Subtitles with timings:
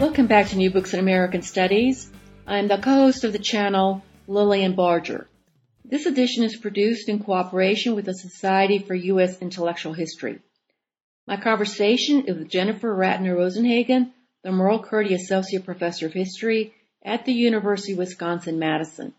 [0.00, 2.10] Welcome back to New Books in American Studies.
[2.46, 5.28] I'm the co-host of the channel, Lilian Barger.
[5.84, 9.42] This edition is produced in cooperation with the Society for U.S.
[9.42, 10.38] Intellectual History.
[11.26, 14.12] My conversation is with Jennifer Ratner Rosenhagen,
[14.42, 16.72] the Merle Curti Associate Professor of History
[17.04, 19.12] at the University of Wisconsin-Madison.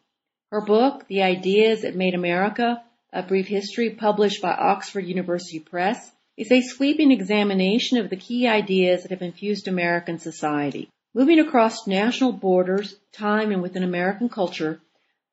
[0.50, 2.82] Her book, The Ideas That Made America,
[3.14, 8.48] A Brief History, published by Oxford University Press, is a sweeping examination of the key
[8.48, 10.90] ideas that have infused American society.
[11.14, 14.80] Moving across national borders, time, and within American culture,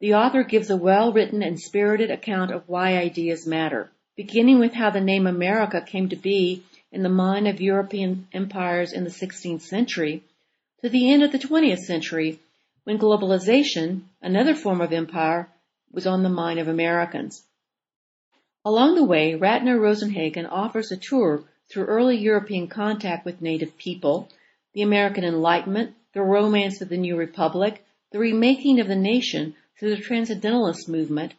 [0.00, 4.90] the author gives a well-written and spirited account of why ideas matter, beginning with how
[4.90, 9.62] the name America came to be in the mind of European empires in the 16th
[9.62, 10.22] century,
[10.82, 12.38] to the end of the 20th century,
[12.84, 15.48] when globalization, another form of empire,
[15.92, 17.42] was on the mind of Americans.
[18.70, 24.28] Along the way, Ratner Rosenhagen offers a tour through early European contact with native people,
[24.74, 29.96] the American Enlightenment, the romance of the New Republic, the remaking of the nation through
[29.96, 31.32] the Transcendentalist movement,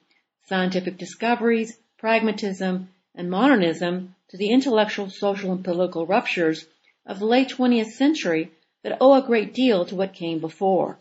[0.47, 6.66] scientific discoveries, pragmatism, and modernism to the intellectual, social, and political ruptures
[7.06, 8.50] of the late 20th century
[8.81, 10.97] that owe a great deal to what came before.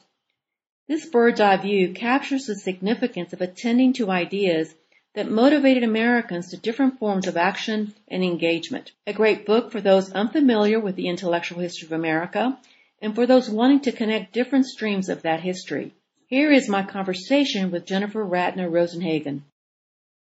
[0.88, 4.74] This bird's eye view captures the significance of attending to ideas
[5.18, 8.92] that motivated Americans to different forms of action and engagement.
[9.04, 12.56] A great book for those unfamiliar with the intellectual history of America
[13.02, 15.92] and for those wanting to connect different streams of that history.
[16.28, 19.40] Here is my conversation with Jennifer Ratner Rosenhagen.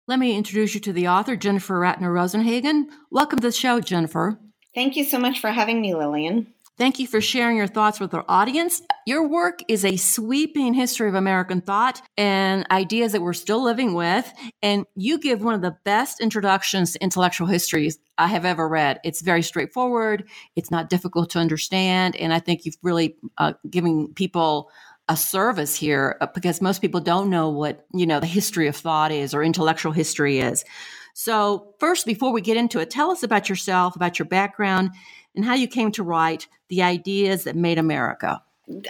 [0.07, 2.87] Let me introduce you to the author, Jennifer Ratner Rosenhagen.
[3.11, 4.39] Welcome to the show, Jennifer.
[4.75, 6.55] Thank you so much for having me, Lilian.
[6.81, 8.81] Thank you for sharing your thoughts with our audience.
[9.07, 13.93] Your work is a sweeping history of American thought and ideas that we're still living
[13.93, 14.33] with.
[14.63, 18.99] And you give one of the best introductions to intellectual histories I have ever read.
[19.05, 20.27] It's very straightforward.
[20.57, 22.17] It's not difficult to understand.
[22.17, 24.71] And I think you've really uh, given people
[25.07, 28.77] a service here uh, because most people don't know what, you know, the history of
[28.77, 30.65] thought is or intellectual history is.
[31.13, 34.91] So, first, before we get into it, tell us about yourself, about your background,
[35.35, 38.43] and how you came to write The Ideas That Made America.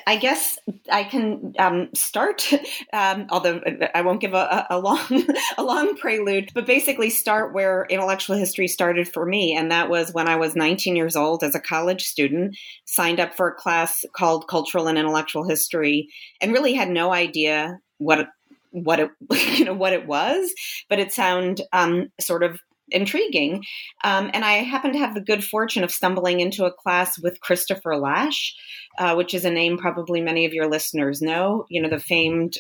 [0.07, 0.59] I guess
[0.93, 2.53] I can um, start,
[2.93, 3.61] um, although
[3.95, 5.01] I won't give a, a, long
[5.59, 10.13] a long prelude, but basically start where intellectual history started for me, and that was
[10.13, 14.05] when I was 19 years old as a college student, signed up for a class
[14.15, 16.09] called Cultural and Intellectual History,
[16.41, 18.29] and really had no idea what
[18.73, 19.11] what it
[19.59, 20.53] you know what it was,
[20.89, 23.65] but it sounded um, sort of intriguing.
[24.05, 27.41] Um, and I happened to have the good fortune of stumbling into a class with
[27.41, 28.55] Christopher Lasch,
[28.99, 31.67] uh, which is a name probably many of your listeners know.
[31.69, 32.55] You know, the famed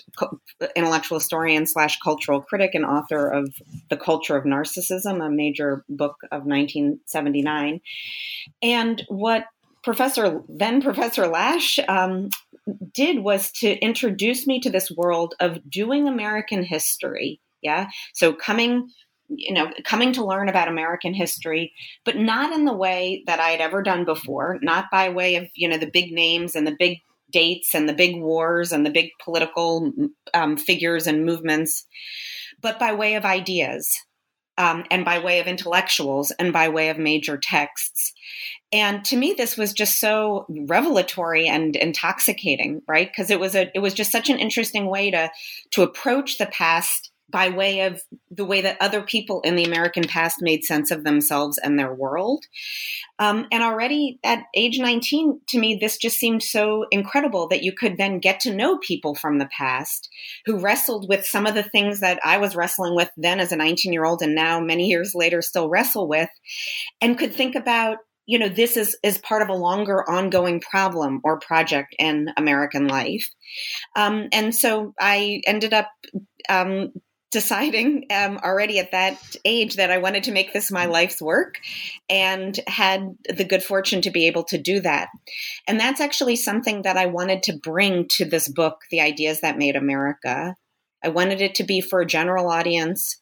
[0.76, 3.55] intellectual historian slash cultural critic and author of
[3.88, 7.81] The Culture of Narcissism, a major book of 1979.
[8.62, 9.44] And what
[9.82, 12.28] Professor then Professor Lasch um,
[12.93, 17.40] did was to introduce me to this world of doing American history.
[17.62, 18.88] Yeah, so coming
[19.31, 21.73] you know, coming to learn about American history,
[22.05, 25.49] but not in the way that I had ever done before, not by way of,
[25.55, 26.99] you know, the big names and the big
[27.31, 29.93] dates and the big wars and the big political
[30.35, 31.87] um, figures and movements,
[32.61, 33.97] but by way of ideas.
[34.61, 38.12] um, and by way of intellectuals and by way of major texts.
[38.73, 43.11] And to me, this was just so revelatory and intoxicating, right?
[43.11, 45.31] Because it was a it was just such an interesting way to
[45.71, 50.05] to approach the past by way of the way that other people in the American
[50.05, 52.44] past made sense of themselves and their world.
[53.19, 57.73] Um, and already at age 19, to me, this just seemed so incredible that you
[57.73, 60.09] could then get to know people from the past
[60.47, 63.56] who wrestled with some of the things that I was wrestling with then as a
[63.56, 66.31] 19 year old and now many years later still wrestle with
[67.00, 71.21] and could think about you know this is is part of a longer ongoing problem
[71.25, 73.29] or project in american life
[73.97, 75.88] um, and so i ended up
[76.49, 76.93] um,
[77.31, 81.61] deciding um, already at that age that I wanted to make this my life's work
[82.09, 85.09] and had the good fortune to be able to do that.
[85.69, 89.59] And that's actually something that I wanted to bring to this book, The Ideas That
[89.59, 90.56] Made America.
[91.05, 93.21] I wanted it to be for a general audience.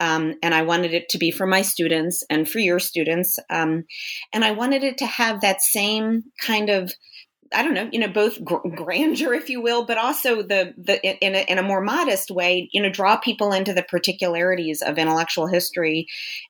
[0.00, 3.38] Um, and I wanted it to be for my students and for your students.
[3.50, 3.84] Um,
[4.32, 6.90] and I wanted it to have that same kind of
[7.52, 11.04] I don't know, you know, both gr- grandeur, if you will, but also the the
[11.24, 14.98] in a, in a more modest way, you know, draw people into the particularities of
[14.98, 16.06] intellectual history,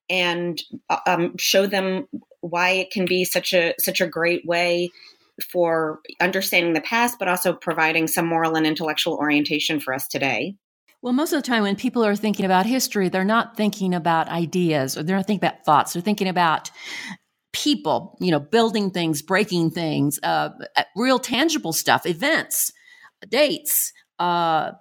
[0.08, 2.06] and uh, um, show them
[2.40, 4.90] why it can be such a such a great way
[5.50, 10.54] for understanding the past, but also providing some moral and intellectual orientation for us today.
[11.02, 14.28] Well, most of the time when people are thinking about history, they're not thinking about
[14.28, 15.94] ideas or they're not thinking about thoughts.
[15.94, 16.70] They're thinking about
[17.52, 20.50] people, you know, building things, breaking things, uh,
[20.96, 22.72] real tangible stuff, events,
[23.28, 24.72] dates, uh,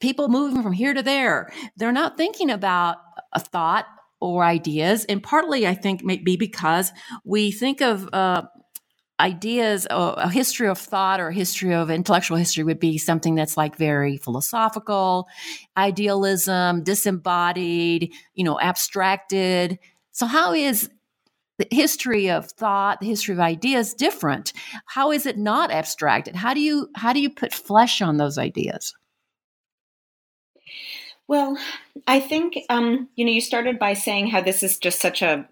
[0.00, 1.52] people moving from here to there.
[1.76, 2.96] They're not thinking about
[3.32, 3.86] a thought
[4.20, 5.04] or ideas.
[5.04, 6.92] And partly, I think, maybe because
[7.24, 8.42] we think of uh,
[9.20, 13.34] ideas, uh, a history of thought or a history of intellectual history would be something
[13.34, 15.28] that's like very philosophical,
[15.76, 19.78] idealism, disembodied, you know, abstracted.
[20.12, 20.90] So, how is
[21.58, 24.52] the history of thought, the history of ideas different?
[24.86, 26.36] How is it not abstracted?
[26.36, 28.94] How do you how do you put flesh on those ideas?
[31.28, 31.58] Well,
[32.06, 35.46] I think um, you know you started by saying how this is just such a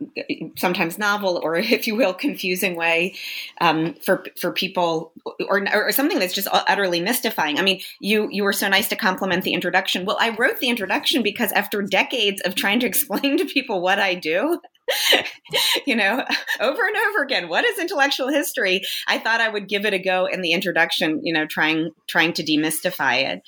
[0.56, 3.14] sometimes novel or, if you will, confusing way
[3.60, 5.12] um, for for people,
[5.48, 7.58] or, or something that's just utterly mystifying.
[7.58, 10.04] I mean, you you were so nice to compliment the introduction.
[10.04, 13.98] Well, I wrote the introduction because after decades of trying to explain to people what
[13.98, 14.60] I do,
[15.86, 16.24] you know,
[16.60, 17.48] over and over again.
[17.48, 18.82] What is intellectual history?
[19.06, 22.32] I thought I would give it a go in the introduction, you know, trying trying
[22.34, 23.42] to demystify it.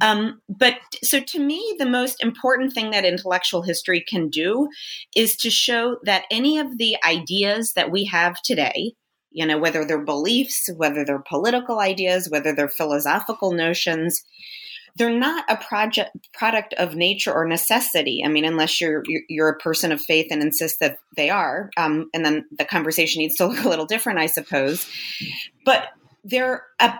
[0.00, 4.68] Um, but so to me, the most important thing that intellectual history can do
[5.14, 8.94] is to show that any of the ideas that we have today,
[9.30, 14.22] you know, whether they're beliefs, whether they're political ideas, whether they're philosophical notions,
[14.96, 18.22] they're not a project product of nature or necessity.
[18.24, 22.08] I mean, unless you're you're a person of faith and insist that they are, um,
[22.12, 24.86] and then the conversation needs to look a little different, I suppose.
[25.64, 25.88] But
[26.24, 26.94] they're a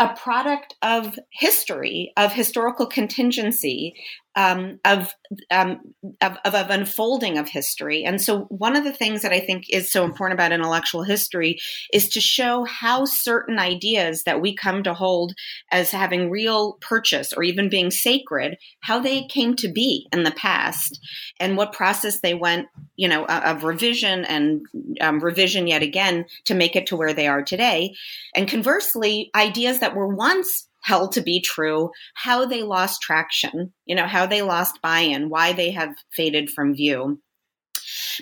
[0.00, 3.94] a product of history, of historical contingency,
[4.36, 5.12] um, of,
[5.50, 5.80] um,
[6.20, 8.04] of, of, of unfolding of history.
[8.04, 11.58] And so, one of the things that I think is so important about intellectual history
[11.92, 15.34] is to show how certain ideas that we come to hold
[15.72, 20.30] as having real purchase or even being sacred, how they came to be in the
[20.32, 21.00] past,
[21.40, 24.64] and what process they went, you know, of revision and
[25.00, 27.94] um, revision yet again to make it to where they are today.
[28.34, 33.94] And conversely, ideas that were once held to be true, how they lost traction, you
[33.94, 37.20] know, how they lost buy in, why they have faded from view.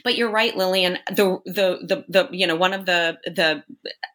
[0.04, 0.98] But you're right, Lilian.
[1.08, 3.62] The the the the you know one of the the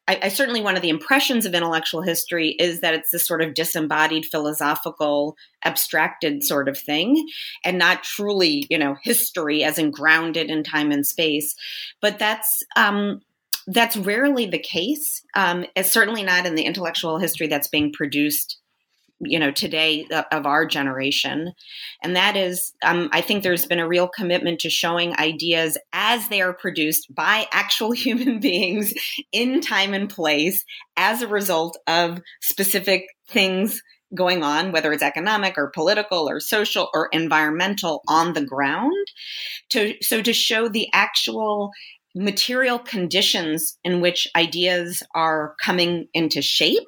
[0.07, 3.41] I, I, certainly one of the impressions of intellectual history is that it's this sort
[3.41, 7.27] of disembodied philosophical abstracted sort of thing
[7.63, 11.55] and not truly you know history as in grounded in time and space
[12.01, 13.21] but that's um
[13.67, 15.23] that's rarely the case.
[15.35, 18.57] Um, it's certainly not in the intellectual history that's being produced,
[19.19, 21.53] you know, today uh, of our generation.
[22.01, 26.27] And that is, um, I think there's been a real commitment to showing ideas as
[26.27, 28.93] they are produced by actual human beings
[29.31, 30.65] in time and place
[30.97, 33.81] as a result of specific things
[34.13, 39.07] going on, whether it's economic or political or social or environmental on the ground.
[39.71, 41.71] To, so to show the actual
[42.15, 46.87] material conditions in which ideas are coming into shape,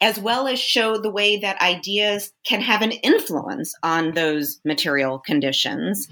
[0.00, 5.20] as well as show the way that ideas can have an influence on those material
[5.20, 6.08] conditions.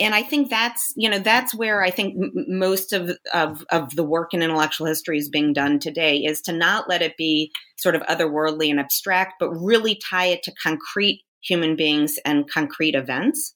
[0.00, 3.94] And I think that's, you know, that's where I think m- most of, of, of
[3.94, 7.52] the work in intellectual history is being done today is to not let it be
[7.76, 12.96] sort of otherworldly and abstract, but really tie it to concrete human beings and concrete
[12.96, 13.54] events.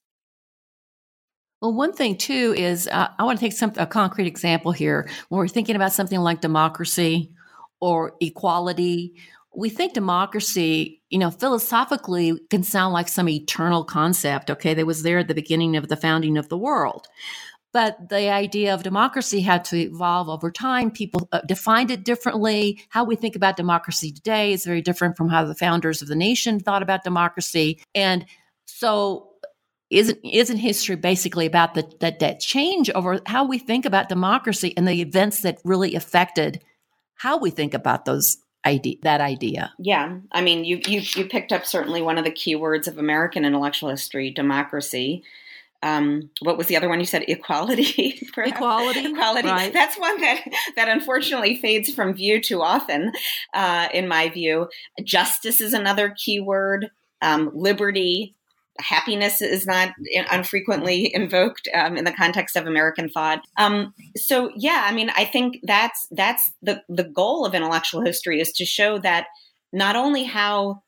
[1.61, 5.09] Well, one thing too is uh, I want to take some a concrete example here.
[5.29, 7.31] When we're thinking about something like democracy
[7.79, 9.15] or equality,
[9.55, 14.51] we think democracy, you know, philosophically can sound like some eternal concept.
[14.51, 17.07] Okay, that was there at the beginning of the founding of the world.
[17.71, 20.91] But the idea of democracy had to evolve over time.
[20.91, 22.81] People uh, defined it differently.
[22.89, 26.15] How we think about democracy today is very different from how the founders of the
[26.15, 27.81] nation thought about democracy.
[27.93, 28.25] And
[28.65, 29.24] so
[29.89, 34.73] isn't isn't history basically about the, that that change over how we think about democracy
[34.75, 36.63] and the events that really affected
[37.15, 39.73] how we think about those idea that idea?
[39.77, 40.17] Yeah.
[40.31, 43.45] I mean you you you picked up certainly one of the key words of american
[43.45, 45.23] intellectual history democracy.
[45.83, 47.25] Um, what was the other one you said?
[47.27, 49.47] Equality equality equality.
[49.47, 49.71] right.
[49.71, 50.41] that's one that
[50.75, 53.11] that unfortunately fades from view too often
[53.53, 54.67] uh, in my view.
[55.03, 56.89] Justice is another key word.
[57.21, 58.34] Um, liberty
[58.79, 59.89] happiness is not
[60.31, 63.41] unfrequently invoked um, in the context of American thought.
[63.57, 68.39] Um, so yeah, I mean, I think that's that's the the goal of intellectual history
[68.41, 69.27] is to show that
[69.71, 70.83] not only how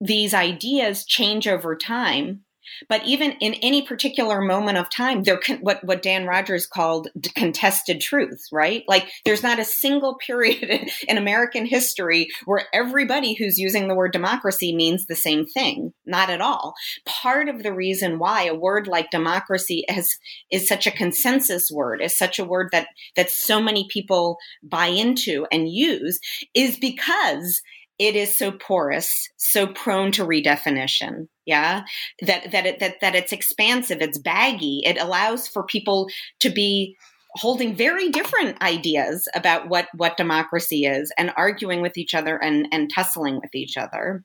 [0.00, 2.42] these ideas change over time,
[2.88, 7.08] but even in any particular moment of time, there con- what what Dan Rodgers called
[7.34, 8.84] contested truths, right?
[8.88, 14.12] Like there's not a single period in American history where everybody who's using the word
[14.12, 15.92] democracy means the same thing.
[16.06, 16.74] Not at all.
[17.06, 20.18] Part of the reason why a word like democracy is
[20.50, 24.86] is such a consensus word, is such a word that that so many people buy
[24.86, 26.20] into and use,
[26.54, 27.62] is because
[28.00, 31.28] it is so porous, so prone to redefinition.
[31.46, 31.82] Yeah,
[32.22, 34.82] that that it, that that it's expansive, it's baggy.
[34.84, 36.08] It allows for people
[36.40, 36.96] to be
[37.34, 42.66] holding very different ideas about what what democracy is and arguing with each other and
[42.72, 44.24] and tussling with each other.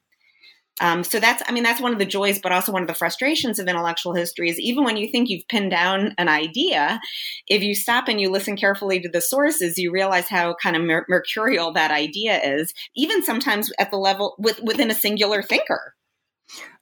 [0.82, 2.94] Um, so that's, I mean, that's one of the joys, but also one of the
[2.94, 7.00] frustrations of intellectual history is even when you think you've pinned down an idea,
[7.48, 10.82] if you stop and you listen carefully to the sources, you realize how kind of
[10.82, 15.95] mer- mercurial that idea is, even sometimes at the level with, within a singular thinker.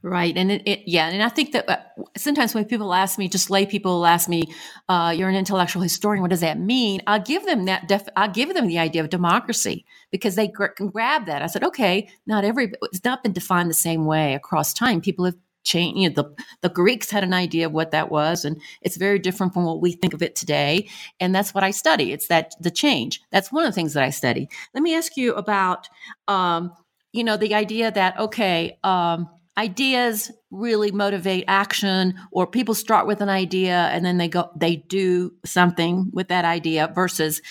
[0.01, 0.35] Right.
[0.35, 1.07] And it, it, yeah.
[1.07, 1.77] And I think that uh,
[2.17, 4.43] sometimes when people ask me, just lay people ask me,
[4.89, 6.21] uh, you're an intellectual historian.
[6.21, 7.01] What does that mean?
[7.07, 10.65] I'll give them that, def- I'll give them the idea of democracy because they gr-
[10.67, 11.41] can grab that.
[11.41, 14.99] I said, okay, not every, it's not been defined the same way across time.
[14.99, 18.43] People have changed, you know, the, the Greeks had an idea of what that was,
[18.43, 20.89] and it's very different from what we think of it today.
[21.21, 22.11] And that's what I study.
[22.11, 23.21] It's that the change.
[23.31, 24.49] That's one of the things that I study.
[24.73, 25.87] Let me ask you about,
[26.27, 26.73] um,
[27.13, 33.21] you know, the idea that, okay, um, ideas really motivate action or people start with
[33.21, 37.41] an idea and then they go they do something with that idea versus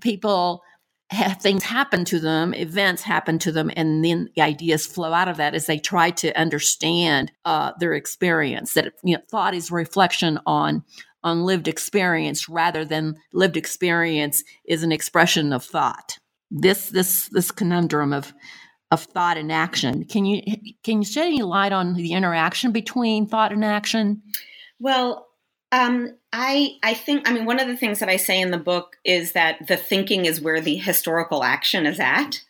[0.00, 0.62] people
[1.10, 5.28] have things happen to them events happen to them and then the ideas flow out
[5.28, 9.70] of that as they try to understand uh, their experience that you know thought is
[9.70, 10.82] reflection on
[11.26, 16.18] on lived experience rather than lived experience is an expression of thought.
[16.52, 18.32] This this this conundrum of
[18.90, 20.04] of thought and action.
[20.04, 20.42] Can you
[20.84, 24.22] can you shed any light on the interaction between thought and action?
[24.78, 25.26] Well,
[25.72, 28.58] um, I I think I mean one of the things that I say in the
[28.58, 32.42] book is that the thinking is where the historical action is at.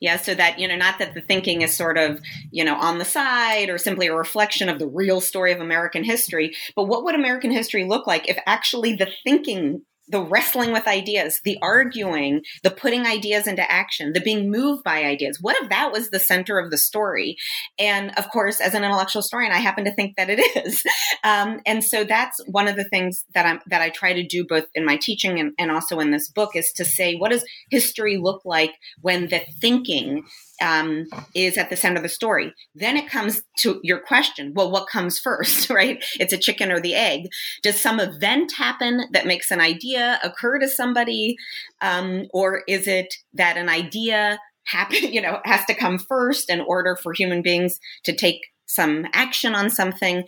[0.00, 2.20] Yeah, so that you know, not that the thinking is sort of
[2.50, 6.02] you know on the side or simply a reflection of the real story of American
[6.02, 10.86] history, but what would American history look like if actually the thinking the wrestling with
[10.86, 15.38] ideas, the arguing, the putting ideas into action, the being moved by ideas.
[15.40, 17.36] What if that was the center of the story?
[17.78, 20.82] And of course, as an intellectual historian, I happen to think that it is.
[21.22, 24.44] Um, and so that's one of the things that I'm that I try to do
[24.46, 27.44] both in my teaching and, and also in this book is to say what does
[27.70, 30.24] history look like when the thinking
[30.64, 32.52] um, is at the center of the story.
[32.74, 36.02] Then it comes to your question well, what comes first, right?
[36.18, 37.28] It's a chicken or the egg.
[37.62, 41.36] Does some event happen that makes an idea occur to somebody?
[41.80, 46.60] Um, or is it that an idea happen, you know, has to come first in
[46.62, 50.24] order for human beings to take some action on something?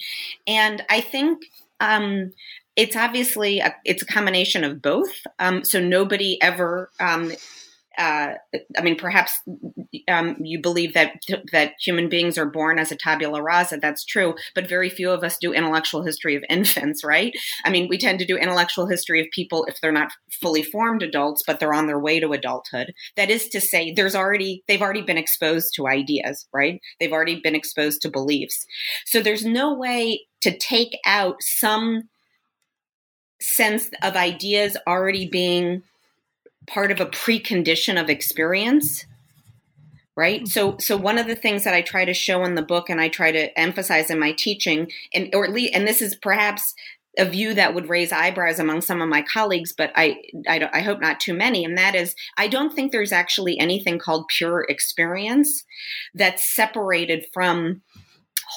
[0.46, 1.44] And I think
[1.80, 2.32] um,
[2.76, 5.26] it's obviously a, it's a combination of both.
[5.38, 7.32] Um, so nobody ever um,
[7.98, 8.34] uh,
[8.76, 9.32] I mean, perhaps
[10.08, 11.20] um, you believe that
[11.52, 13.78] that human beings are born as a tabula rasa.
[13.78, 17.32] That's true, but very few of us do intellectual history of infants, right?
[17.64, 21.02] I mean, we tend to do intellectual history of people if they're not fully formed
[21.02, 22.92] adults, but they're on their way to adulthood.
[23.16, 26.80] That is to say, there's already they've already been exposed to ideas, right?
[27.00, 28.66] They've already been exposed to beliefs.
[29.06, 32.08] So there's no way to take out some
[33.40, 35.82] sense of ideas already being
[36.66, 39.06] part of a precondition of experience
[40.16, 40.46] right mm-hmm.
[40.46, 43.00] so so one of the things that i try to show in the book and
[43.00, 46.74] i try to emphasize in my teaching and or at least and this is perhaps
[47.18, 50.80] a view that would raise eyebrows among some of my colleagues, but I, I, I,
[50.80, 51.64] hope not too many.
[51.64, 55.64] And that is, I don't think there's actually anything called pure experience
[56.14, 57.82] that's separated from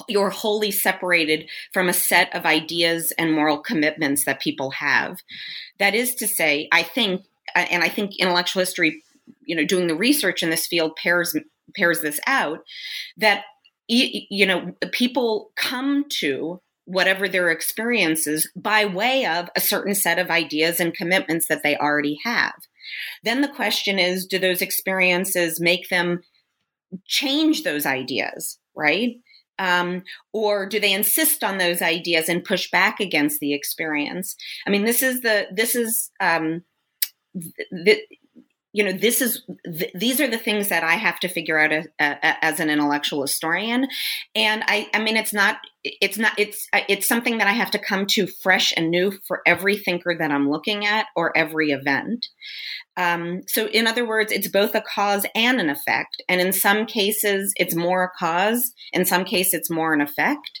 [0.08, 5.18] you're wholly separated from a set of ideas and moral commitments that people have.
[5.78, 9.02] That is to say, I think, and I think intellectual history,
[9.44, 11.36] you know, doing the research in this field pairs
[11.76, 12.60] pairs this out,
[13.16, 13.44] that
[13.88, 20.30] you know people come to whatever their experiences by way of a certain set of
[20.30, 22.54] ideas and commitments that they already have.
[23.22, 26.22] Then the question is do those experiences make them
[27.06, 29.16] change those ideas, right?
[29.58, 30.02] Um,
[30.32, 34.34] or do they insist on those ideas and push back against the experience?
[34.66, 36.64] I mean, this is the this is um,
[38.72, 41.72] you know this is th- these are the things that i have to figure out
[41.72, 43.88] a, a, as an intellectual historian.
[44.34, 47.78] And i i mean it's not it's not it's it's something that i have to
[47.78, 52.26] come to fresh and new for every thinker that i'm looking at or every event.
[52.96, 56.22] Um, so in other words it's both a cause and an effect.
[56.28, 58.72] And in some cases it's more a cause.
[58.92, 60.60] In some cases it's more an effect.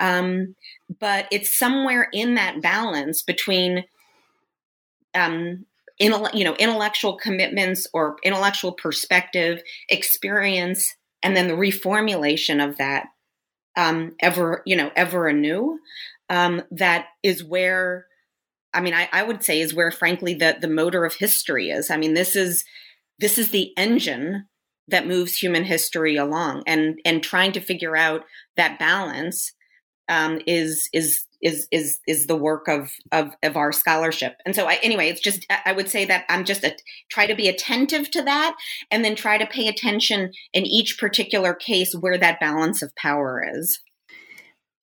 [0.00, 0.56] Um,
[1.00, 3.84] but it's somewhere in that balance between
[5.14, 5.64] um,
[5.98, 13.06] you know intellectual commitments or intellectual perspective experience and then the reformulation of that
[13.76, 15.78] um, ever you know ever anew
[16.28, 18.06] um, that is where
[18.74, 21.90] i mean I, I would say is where frankly the the motor of history is.
[21.90, 22.64] I mean this is
[23.18, 24.46] this is the engine
[24.88, 28.24] that moves human history along and and trying to figure out
[28.56, 29.52] that balance
[30.08, 34.36] um, is is is is is the work of of of our scholarship.
[34.44, 36.74] And so I, anyway it's just i would say that i'm just a,
[37.10, 38.56] try to be attentive to that
[38.90, 43.44] and then try to pay attention in each particular case where that balance of power
[43.54, 43.80] is.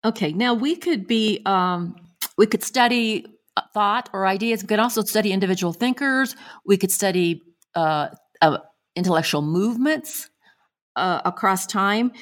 [0.05, 1.97] Okay now we could be um
[2.37, 3.27] we could study
[3.75, 4.63] thought or ideas.
[4.63, 6.35] We could also study individual thinkers.
[6.65, 7.43] We could study
[7.75, 8.09] uh,
[8.41, 8.59] uh
[8.97, 10.31] intellectual movements
[10.97, 12.13] uh, across time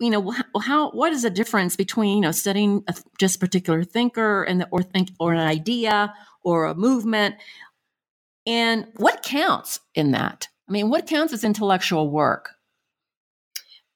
[0.00, 3.84] you know how what is the difference between you know studying a, just a particular
[3.84, 7.36] thinker and the, or think or an idea or a movement?
[8.46, 10.48] And what counts in that?
[10.68, 12.50] I mean what counts as intellectual work?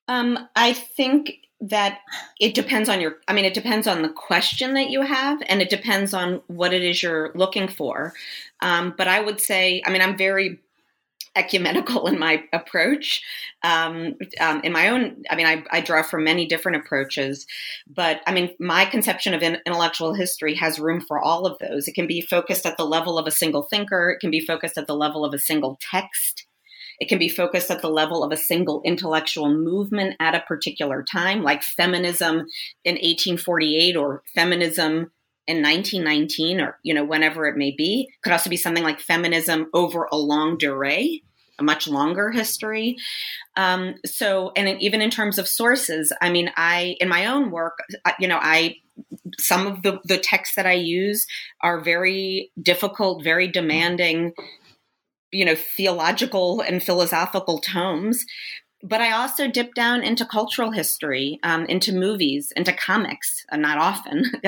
[0.08, 2.00] Um, i think that
[2.40, 5.62] it depends on your i mean it depends on the question that you have and
[5.62, 8.12] it depends on what it is you're looking for.
[8.61, 10.58] Um, but i would say i mean i'm very
[11.34, 13.22] ecumenical in my approach.
[13.62, 17.46] Um, um, in my own, I mean, I, I, draw from many different approaches,
[17.86, 21.88] but I mean, my conception of in, intellectual history has room for all of those.
[21.88, 24.76] It can be focused at the level of a single thinker, it can be focused
[24.76, 26.46] at the level of a single text.
[27.00, 31.02] It can be focused at the level of a single intellectual movement at a particular
[31.02, 32.46] time, like feminism
[32.84, 35.10] in 1848 or feminism
[35.46, 39.68] in 1919 or you know whenever it may be could also be something like feminism
[39.74, 41.22] over a longue durée
[41.59, 42.96] a much longer history.
[43.57, 47.78] Um, so and even in terms of sources i mean i in my own work
[48.18, 48.76] you know i
[49.38, 51.26] some of the the texts that i use
[51.62, 54.33] are very difficult very demanding
[55.33, 58.24] you know theological and philosophical tomes
[58.82, 63.44] but I also dip down into cultural history, um, into movies, into comics.
[63.50, 64.24] Uh, not often,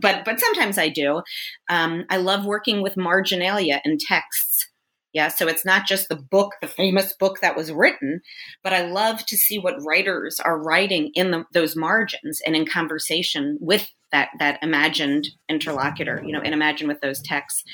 [0.00, 1.22] but but sometimes I do.
[1.68, 4.68] Um, I love working with marginalia in texts.
[5.12, 8.20] Yeah, so it's not just the book, the famous book that was written,
[8.64, 12.66] but I love to see what writers are writing in the, those margins and in
[12.66, 16.22] conversation with that that imagined interlocutor.
[16.24, 17.64] You know, and imagine with those texts.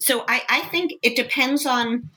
[0.00, 2.10] So I, I think it depends on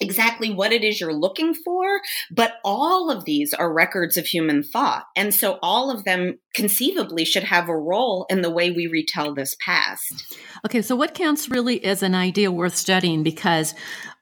[0.00, 4.62] exactly what it is you're looking for, but all of these are records of human
[4.62, 5.04] thought.
[5.16, 9.34] And so all of them conceivably should have a role in the way we retell
[9.34, 10.36] this past.
[10.64, 13.22] Okay, so what counts really as an idea worth studying?
[13.22, 13.74] Because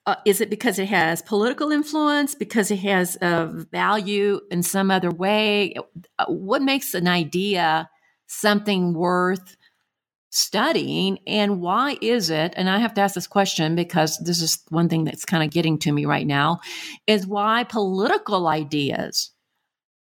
[0.07, 2.35] uh, is it because it has political influence?
[2.35, 5.75] Because it has a value in some other way?
[6.19, 7.91] Uh, what makes an idea
[8.27, 9.58] something worth
[10.31, 14.59] studying and why is it and i have to ask this question because this is
[14.69, 16.61] one thing that's kind of getting to me right now
[17.07, 19.31] is why political ideas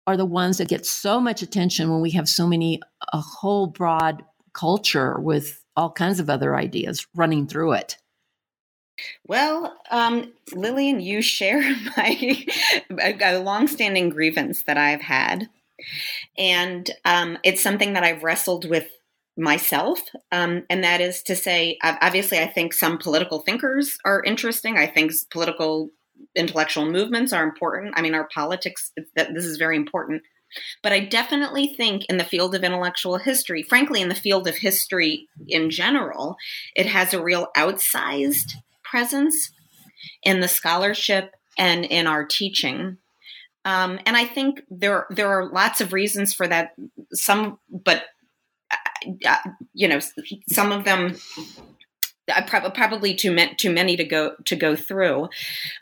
[0.07, 2.81] are the ones that get so much attention when we have so many
[3.13, 7.99] a whole broad culture with all kinds of other ideas running through it?
[9.27, 11.61] Well, um, Lilian, you share
[11.97, 12.47] my
[12.99, 15.51] a, longstanding grievance that I've had,
[16.39, 18.89] and um, it's something that I've wrestled with
[19.37, 20.01] myself.
[20.33, 24.79] Um, and that is to say, obviously, I think some political thinkers are interesting.
[24.79, 25.91] I think political
[26.35, 27.95] intellectual movements are important.
[27.97, 30.23] I mean, our politics, that this is very important
[30.83, 34.57] But I definitely think in the field of intellectual history, frankly, in the field of
[34.57, 36.37] history in general,
[36.75, 39.51] it has a real outsized presence
[40.23, 42.99] in the scholarship and in our teaching.
[43.65, 46.75] Um, and I think there there are lots of reasons for that.
[47.13, 48.05] Some, but
[49.73, 50.01] you know,
[50.49, 51.17] some of them
[52.47, 55.29] probably too many, too many to go to go through.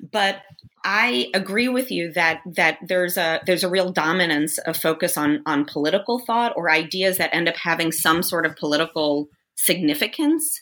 [0.00, 0.42] But
[0.84, 5.42] i agree with you that that there's a there's a real dominance of focus on
[5.46, 10.60] on political thought or ideas that end up having some sort of political significance.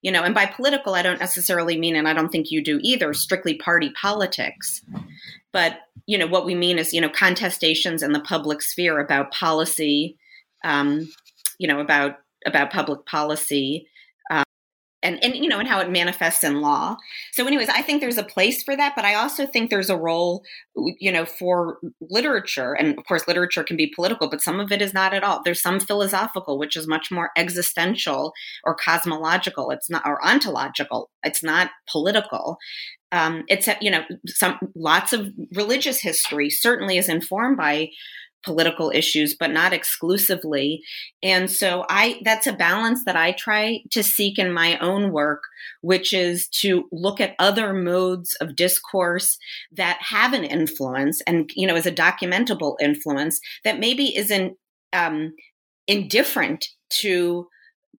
[0.00, 2.78] You know and by political i don't necessarily mean and i don't think you do
[2.82, 4.82] either strictly party politics.
[5.52, 9.32] But you know what we mean is you know contestations in the public sphere about
[9.32, 10.16] policy
[10.64, 11.10] um,
[11.58, 12.16] you know about
[12.46, 13.88] about public policy
[15.06, 16.96] and, and you know and how it manifests in law.
[17.32, 19.96] So anyways i think there's a place for that but i also think there's a
[19.96, 20.42] role
[20.74, 24.82] you know for literature and of course literature can be political but some of it
[24.82, 25.42] is not at all.
[25.44, 28.32] There's some philosophical which is much more existential
[28.64, 29.70] or cosmological.
[29.70, 31.10] It's not or ontological.
[31.22, 32.58] It's not political.
[33.12, 37.90] Um, it's you know some lots of religious history certainly is informed by
[38.44, 40.82] political issues but not exclusively.
[41.22, 45.42] And so i that's a balance that i try to seek in my own work
[45.80, 49.38] which is to look at other modes of discourse
[49.72, 54.56] that have an influence and you know as a documentable influence that maybe isn't
[54.92, 55.32] um,
[55.86, 57.48] indifferent to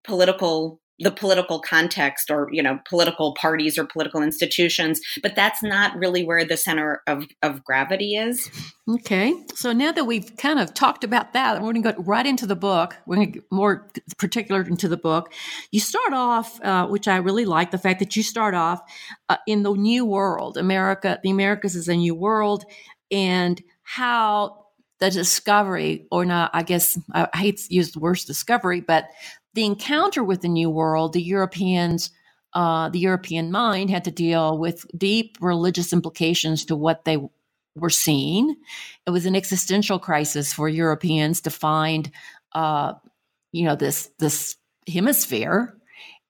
[0.04, 5.96] political the political context or you know political parties or political institutions but that's not
[5.96, 8.50] really where the center of, of gravity is.
[8.88, 9.34] Okay.
[9.54, 12.46] So now that we've kind of talked about that we're going to go right into
[12.46, 12.96] the book.
[13.06, 15.32] We're going to get more particular into the book.
[15.70, 18.80] You start off uh, which i really like the fact that you start off
[19.28, 20.56] uh, in the new world.
[20.56, 22.64] America the americas is a new world
[23.10, 24.66] and how
[25.00, 29.08] the discovery or not i guess i hate to use the word discovery but
[29.58, 32.12] the encounter with the New World, the Europeans,
[32.54, 37.18] uh, the European mind had to deal with deep religious implications to what they
[37.74, 38.54] were seeing.
[39.04, 42.08] It was an existential crisis for Europeans to find,
[42.52, 42.92] uh,
[43.50, 45.76] you know, this this hemisphere.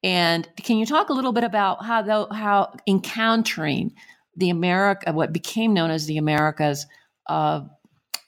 [0.02, 3.92] And can you talk a little bit about how though how encountering
[4.38, 6.86] the America, what became known as the Americas,
[7.26, 7.60] uh,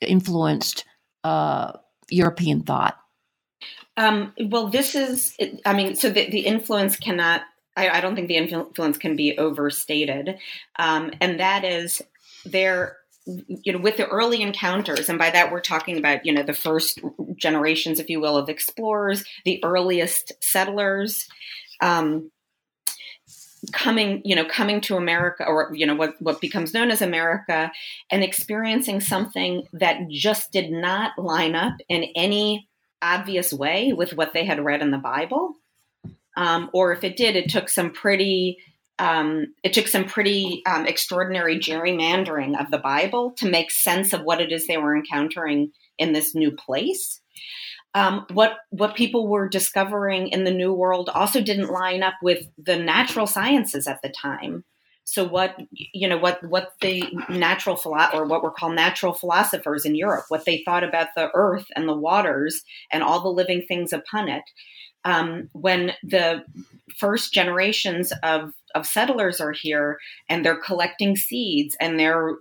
[0.03, 0.85] influenced
[1.25, 1.73] uh,
[2.11, 2.99] European thought?
[4.01, 5.37] Um, well, this is,
[5.67, 7.43] I mean, so the, the influence cannot,
[7.77, 10.39] I, I, don't think the influence can be overstated.
[10.79, 12.01] Um, and that is
[12.47, 16.43] there, you know, with the early encounters, and by that we're talking about, you know,
[16.43, 16.99] the first
[17.37, 21.29] generations, if you will, of explorers, the earliest settlers.
[21.83, 22.31] Um,
[23.73, 27.71] coming you know coming to america or you know what what becomes known as america
[28.11, 32.70] and experiencing something that just did not line up in any
[33.03, 35.55] obvious way with what they had read in the Bible.
[36.37, 38.59] Um, or if it did, it took some pretty
[38.99, 44.23] um, it took some pretty um, extraordinary gerrymandering of the Bible to make sense of
[44.23, 47.21] what it is they were encountering in this new place.
[47.95, 52.47] Um, what what people were discovering in the New World also didn't line up with
[52.59, 54.65] the natural sciences at the time.
[55.11, 59.85] So what you know what what the natural philo- or what were called natural philosophers
[59.85, 63.65] in Europe, what they thought about the earth and the waters and all the living
[63.67, 64.45] things upon it.
[65.05, 66.45] Um, when the
[66.97, 72.37] first generations of of settlers are here and they're collecting seeds and they're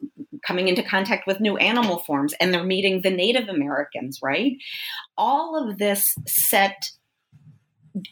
[0.46, 4.58] coming into contact with new animal forms and they're meeting the Native Americans, right?
[5.18, 6.76] All of this set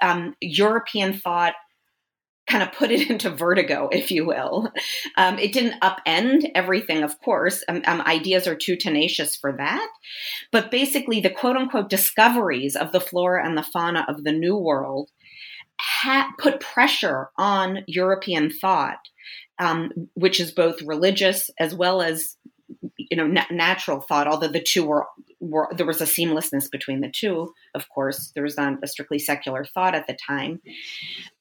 [0.01, 1.53] um, European thought
[2.47, 4.71] kind of put it into vertigo, if you will.
[5.15, 7.63] Um, it didn't upend everything, of course.
[7.67, 9.89] Um, um, ideas are too tenacious for that.
[10.51, 14.57] But basically, the quote unquote discoveries of the flora and the fauna of the New
[14.57, 15.11] World
[15.79, 18.99] ha- put pressure on European thought,
[19.59, 22.37] um, which is both religious as well as
[23.09, 25.05] you know na- natural thought although the two were,
[25.39, 29.19] were there was a seamlessness between the two of course there was not a strictly
[29.19, 30.61] secular thought at the time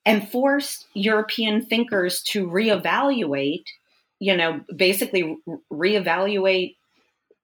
[0.04, 3.64] and forced european thinkers to reevaluate
[4.18, 5.36] you know basically
[5.72, 6.76] reevaluate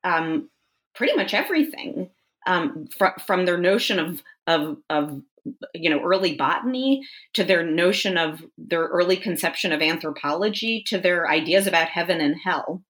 [0.04, 0.50] um,
[0.94, 2.11] pretty much everything
[2.46, 5.22] um, fr- from their notion of of of
[5.74, 7.02] you know early botany
[7.35, 12.37] to their notion of their early conception of anthropology to their ideas about heaven and
[12.44, 12.82] hell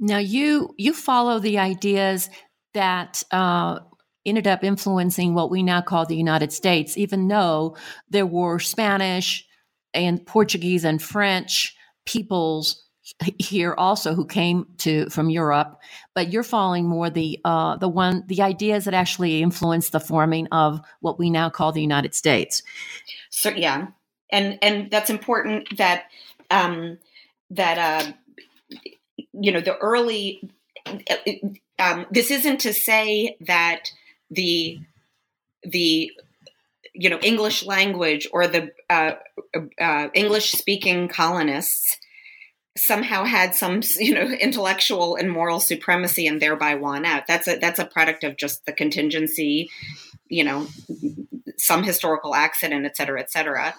[0.00, 2.28] now you you follow the ideas
[2.74, 3.78] that uh,
[4.26, 7.76] ended up influencing what we now call the United States, even though
[8.08, 9.46] there were Spanish
[9.92, 12.84] and Portuguese and French peoples
[13.38, 15.78] here also who came to from Europe,
[16.14, 20.46] but you're following more the uh, the one the ideas that actually influenced the forming
[20.48, 22.62] of what we now call the United States.
[23.30, 23.88] So yeah,
[24.32, 26.04] and and that's important that
[26.50, 26.98] um,
[27.50, 28.12] that uh,
[29.40, 30.48] you know the early.
[31.78, 33.90] Um, this isn't to say that
[34.30, 34.78] the
[35.62, 36.12] the
[36.94, 39.12] you know English language or the uh,
[39.80, 41.98] uh, English speaking colonists
[42.76, 47.56] somehow had some you know intellectual and moral supremacy and thereby won out that's a
[47.58, 49.70] that's a product of just the contingency
[50.28, 50.66] you know
[51.56, 53.74] some historical accident et cetera et cetera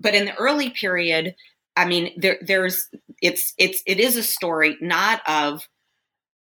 [0.00, 1.34] but in the early period
[1.76, 2.88] i mean there there's
[3.22, 5.68] it's it's it is a story not of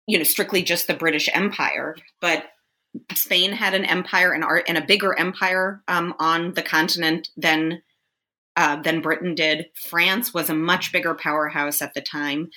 [0.07, 2.45] you know strictly just the british empire but
[3.15, 7.83] spain had an empire and art and a bigger empire um, on the continent than
[8.57, 9.67] uh, than Britain did.
[9.75, 12.51] France was a much bigger powerhouse at the time.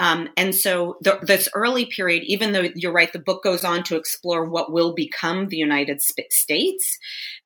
[0.00, 3.84] Um, and so the, this early period, even though you're right, the book goes on
[3.84, 6.98] to explore what will become the United States,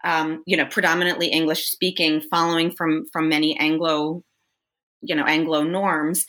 [0.05, 4.23] um, you know, predominantly English speaking, following from, from many Anglo,
[5.01, 6.25] you know, Anglo norms.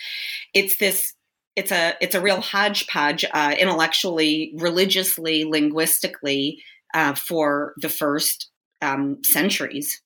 [0.53, 1.13] It's this
[1.55, 6.62] it's a it's a real hodgepodge uh, intellectually, religiously, linguistically
[6.93, 8.49] uh, for the first
[8.82, 10.01] um, centuries.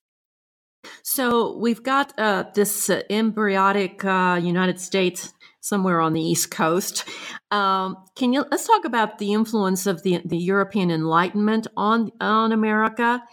[1.04, 7.06] So we've got uh, this uh, embryonic uh, United States somewhere on the East Coast.
[7.52, 12.52] Um, can you let's talk about the influence of the the European Enlightenment on on
[12.52, 13.24] America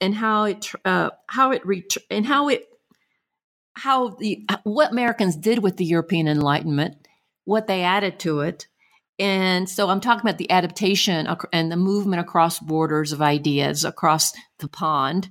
[0.00, 2.66] and how it uh, how it ret- and how it
[3.76, 6.96] how the what Americans did with the European Enlightenment,
[7.44, 8.66] what they added to it.
[9.18, 14.32] And so I'm talking about the adaptation and the movement across borders of ideas across
[14.58, 15.30] the pond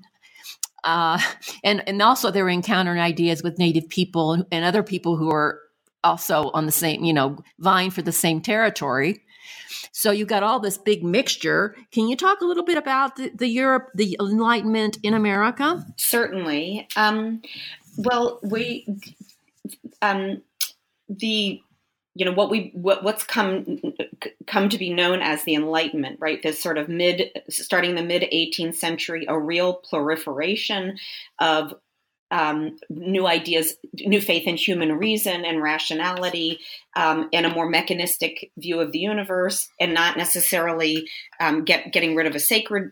[0.85, 1.19] uh,
[1.63, 5.59] and and also they were encountering ideas with native people and other people who are
[6.03, 9.23] also on the same, you know, vying for the same territory.
[9.91, 11.75] So you've got all this big mixture.
[11.91, 15.85] Can you talk a little bit about the, the Europe, the Enlightenment in America?
[15.97, 16.87] Certainly.
[16.95, 17.41] Um,
[17.97, 18.87] well, we
[20.01, 20.41] um,
[21.09, 21.61] the
[22.13, 23.81] you know what we what, what's come
[24.47, 26.41] come to be known as the enlightenment right?
[26.41, 30.97] This sort of mid starting the mid 18th century a real proliferation
[31.39, 31.73] of
[32.31, 36.59] um, new ideas, new faith in human reason and rationality,
[36.95, 41.07] um, and a more mechanistic view of the universe, and not necessarily
[41.39, 42.91] um, get, getting rid of a sacred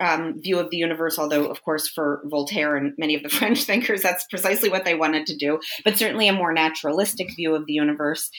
[0.00, 3.64] um, view of the universe, although, of course, for Voltaire and many of the French
[3.64, 7.66] thinkers, that's precisely what they wanted to do, but certainly a more naturalistic view of
[7.66, 8.30] the universe.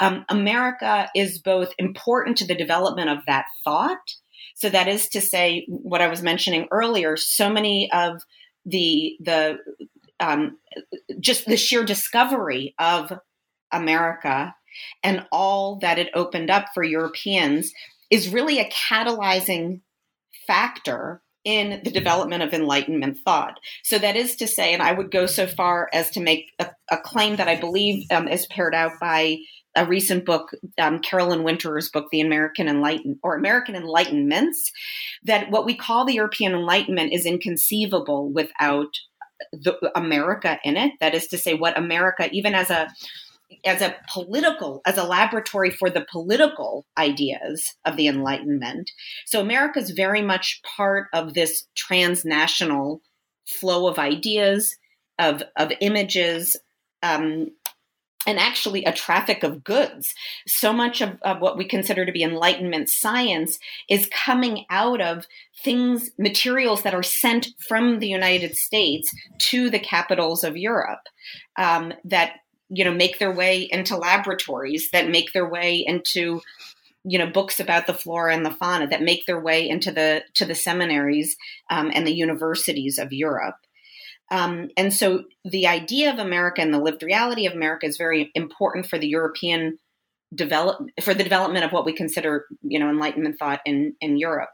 [0.00, 4.16] Um, America is both important to the development of that thought.
[4.56, 8.22] So, that is to say, what I was mentioning earlier, so many of
[8.64, 9.58] the, the,
[10.20, 10.58] um,
[11.20, 13.12] just the sheer discovery of
[13.72, 14.54] America
[15.02, 17.72] and all that it opened up for Europeans
[18.10, 19.80] is really a catalyzing
[20.46, 23.60] factor in the development of Enlightenment thought.
[23.82, 26.70] So that is to say, and I would go so far as to make a,
[26.90, 29.38] a claim that I believe um, is paired out by
[29.76, 34.70] a recent book, um, Carolyn Winterer's book, The American Enlightenment or American Enlightenments,
[35.24, 38.94] that what we call the European Enlightenment is inconceivable without
[39.52, 40.92] the, America in it.
[41.00, 42.88] That is to say, what America, even as a
[43.64, 48.90] as a political, as a laboratory for the political ideas of the Enlightenment.
[49.26, 53.00] So America is very much part of this transnational
[53.46, 54.76] flow of ideas,
[55.18, 56.56] of of images,
[57.02, 57.50] um,
[58.26, 60.14] and actually a traffic of goods.
[60.46, 65.26] So much of, of, what we consider to be Enlightenment science is coming out of
[65.62, 71.06] things, materials that are sent from the United States to the capitals of Europe
[71.56, 72.36] um, that
[72.68, 76.40] you know make their way into laboratories that make their way into
[77.04, 80.22] you know books about the flora and the fauna that make their way into the
[80.34, 81.36] to the seminaries
[81.70, 83.56] um, and the universities of Europe.
[84.30, 88.30] Um, and so the idea of America and the lived reality of America is very
[88.34, 89.78] important for the European
[90.34, 94.50] develop for the development of what we consider you know Enlightenment thought in in Europe.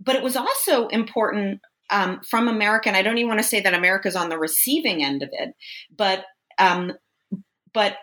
[0.00, 1.60] But it was also important
[1.90, 4.38] um, from America, and I don't even want to say that America is on the
[4.38, 5.54] receiving end of it,
[5.94, 6.24] but
[6.58, 6.92] um,
[7.72, 7.96] but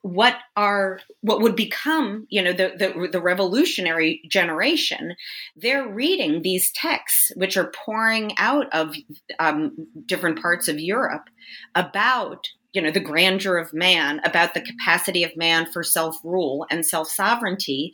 [0.00, 5.14] what are what would become you know the, the, the revolutionary generation
[5.54, 8.96] they're reading these texts which are pouring out of
[9.38, 11.28] um, different parts of europe
[11.74, 16.84] about you know the grandeur of man about the capacity of man for self-rule and
[16.84, 17.92] self-sovereignty.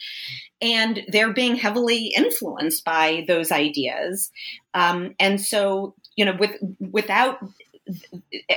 [0.60, 4.32] And they're being heavily influenced by those ideas.
[4.74, 7.38] Um, and so you know with without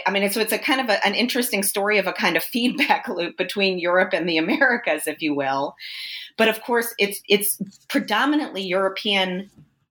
[0.06, 2.44] I mean, so it's a kind of a, an interesting story of a kind of
[2.44, 5.76] feedback loop between Europe and the Americas, if you will.
[6.38, 9.50] But of course, it's it's predominantly European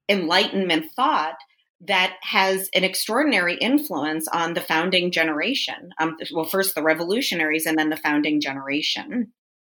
[0.09, 1.37] Enlightenment thought
[1.81, 5.91] that has an extraordinary influence on the founding generation.
[5.99, 9.31] Um, well, first the revolutionaries, and then the founding generation.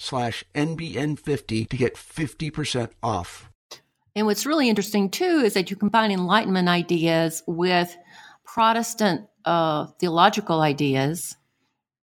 [0.00, 3.50] slash NBN50 to get 50% off.
[4.16, 7.94] And what's really interesting too is that you combine Enlightenment ideas with
[8.44, 11.36] Protestant uh, theological ideas,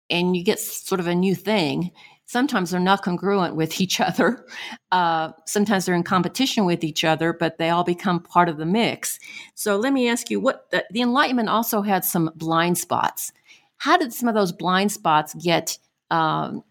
[0.10, 1.92] and you get sort of a new thing.
[2.26, 4.46] Sometimes they're not congruent with each other.
[4.92, 8.66] Uh, sometimes they're in competition with each other, but they all become part of the
[8.66, 9.20] mix.
[9.54, 13.34] So let me ask you: What the, the Enlightenment also had some blind spots.
[13.76, 15.78] How did some of those blind spots get
[16.10, 16.64] um,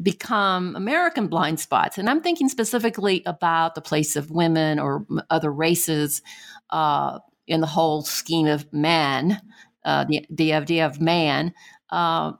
[0.00, 1.98] become American blind spots.
[1.98, 6.22] And I'm thinking specifically about the place of women or other races
[6.70, 9.40] uh, in the whole scheme of man,
[9.84, 11.54] uh, the, the idea of man.
[11.90, 12.32] Uh,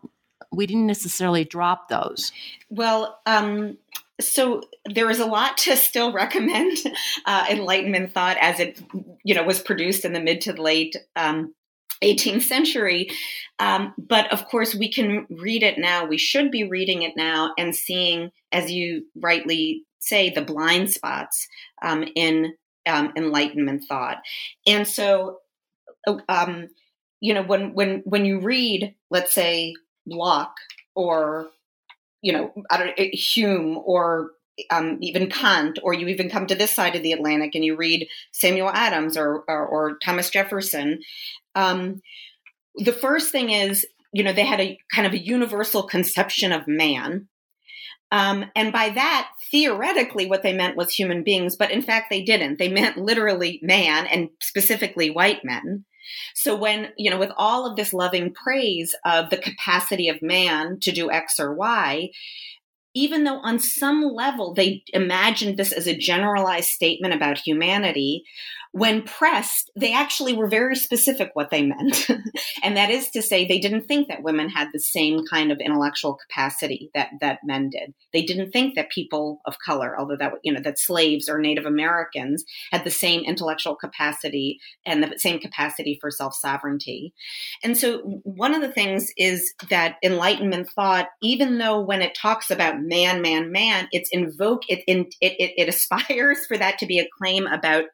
[0.52, 2.32] we didn't necessarily drop those.
[2.70, 3.78] Well, um,
[4.20, 6.78] so there is a lot to still recommend
[7.26, 8.80] uh, Enlightenment thought as it,
[9.24, 11.54] you know, was produced in the mid to late um,
[12.04, 13.10] 18th century.
[13.58, 16.06] Um, but of course, we can read it now.
[16.06, 21.48] We should be reading it now and seeing, as you rightly say, the blind spots
[21.82, 22.54] um, in
[22.86, 24.18] um, Enlightenment thought.
[24.66, 25.38] And so,
[26.06, 26.68] uh, um,
[27.20, 29.74] you know, when when when you read, let's say,
[30.06, 30.56] Locke
[30.94, 31.48] or
[32.24, 34.30] you know, don't Hume or
[34.70, 37.76] um, even Kant, or you even come to this side of the Atlantic and you
[37.76, 41.00] read Samuel Adams or, or, or Thomas Jefferson,
[41.54, 42.00] um,
[42.76, 46.68] the first thing is, you know, they had a kind of a universal conception of
[46.68, 47.28] man.
[48.10, 52.22] Um, and by that, theoretically, what they meant was human beings, but in fact, they
[52.22, 52.58] didn't.
[52.58, 55.84] They meant literally man and specifically white men.
[56.34, 60.78] So when, you know, with all of this loving praise of the capacity of man
[60.82, 62.10] to do X or Y,
[62.94, 68.22] even though on some level they imagined this as a generalized statement about humanity,
[68.74, 72.08] when pressed, they actually were very specific what they meant.
[72.64, 75.60] and that is to say, they didn't think that women had the same kind of
[75.60, 77.94] intellectual capacity that, that men did.
[78.12, 81.66] They didn't think that people of color, although that, you know, that slaves or Native
[81.66, 87.14] Americans had the same intellectual capacity and the same capacity for self sovereignty.
[87.62, 92.50] And so one of the things is that Enlightenment thought, even though when it talks
[92.50, 96.98] about man, man, man, it's invoke, it, it, it, it aspires for that to be
[96.98, 97.84] a claim about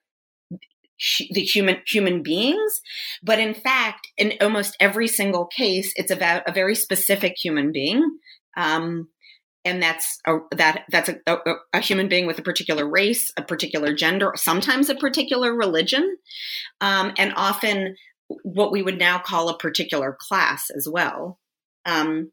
[1.30, 2.80] the human human beings.
[3.22, 8.18] But in fact in almost every single case it's about a very specific human being
[8.56, 9.08] um,
[9.64, 13.42] and that's a, that that's a, a, a, human being with a particular race a
[13.42, 16.16] particular gender sometimes a particular religion
[16.80, 17.94] um, and often
[18.42, 21.38] what we would now call a particular class as well.
[21.86, 22.30] Um,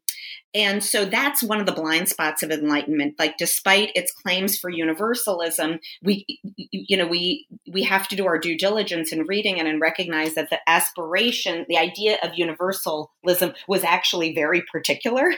[0.58, 3.14] and so that's one of the blind spots of enlightenment.
[3.16, 6.26] Like despite its claims for universalism, we
[6.72, 10.34] you know, we we have to do our due diligence in reading and and recognize
[10.34, 15.32] that the aspiration, the idea of universalism was actually very particular.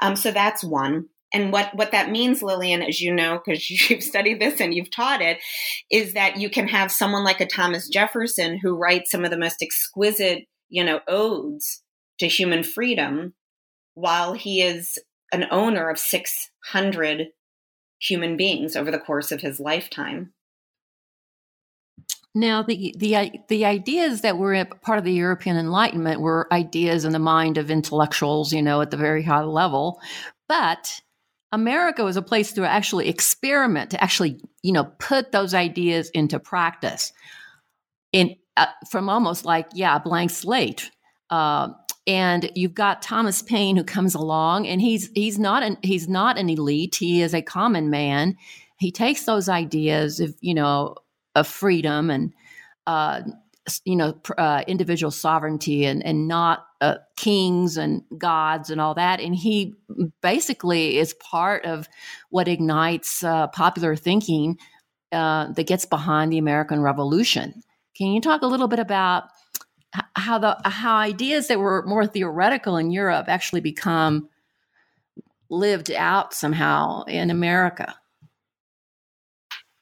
[0.00, 1.06] Um, so that's one.
[1.34, 4.90] And what, what that means, Lilian, as you know, because you've studied this and you've
[4.90, 5.38] taught it,
[5.90, 9.36] is that you can have someone like a Thomas Jefferson who writes some of the
[9.36, 11.82] most exquisite, you know, odes
[12.20, 13.34] to human freedom
[13.98, 14.96] while he is
[15.32, 17.26] an owner of 600
[17.98, 20.32] human beings over the course of his lifetime.
[22.32, 27.12] Now, the, the, the ideas that were part of the European Enlightenment were ideas in
[27.12, 30.00] the mind of intellectuals, you know, at the very high level.
[30.48, 31.00] But
[31.50, 36.38] America was a place to actually experiment, to actually, you know, put those ideas into
[36.38, 37.12] practice.
[38.12, 40.92] In uh, from almost like, yeah, blank slate.
[41.30, 41.70] Uh,
[42.08, 46.38] and you've got Thomas Paine who comes along, and he's he's not an he's not
[46.38, 46.96] an elite.
[46.96, 48.36] He is a common man.
[48.78, 50.96] He takes those ideas of you know
[51.34, 52.32] of freedom and
[52.86, 53.20] uh,
[53.84, 59.20] you know uh, individual sovereignty and and not uh, kings and gods and all that,
[59.20, 59.74] and he
[60.22, 61.90] basically is part of
[62.30, 64.56] what ignites uh, popular thinking
[65.12, 67.62] uh, that gets behind the American Revolution.
[67.94, 69.24] Can you talk a little bit about
[70.16, 74.28] how the how ideas that were more theoretical in Europe actually become
[75.50, 77.94] lived out somehow in America.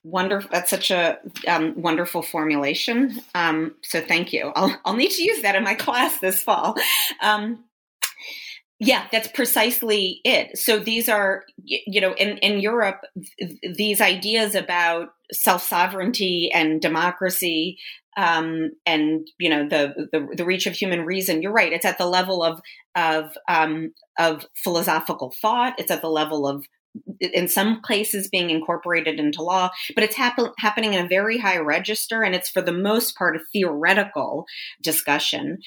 [0.04, 0.48] Wonderful.
[0.52, 3.20] That's such a um, wonderful formulation.
[3.34, 4.52] Um, so thank you.
[4.54, 6.76] I'll, I'll need to use that in my class this fall.
[7.20, 7.64] Um,
[8.78, 10.59] yeah, that's precisely it.
[10.59, 13.00] So these are, you know, in, in Europe,
[13.62, 17.78] these ideas about self sovereignty and democracy
[18.16, 21.42] um, and you know the, the, the reach of human reason.
[21.42, 22.60] You're right; it's at the level of
[22.94, 25.74] of um, of philosophical thought.
[25.78, 26.64] It's at the level of
[27.20, 31.58] in some places being incorporated into law, but it's happen- happening in a very high
[31.58, 34.46] register, and it's for the most part a theoretical
[34.82, 35.58] discussion.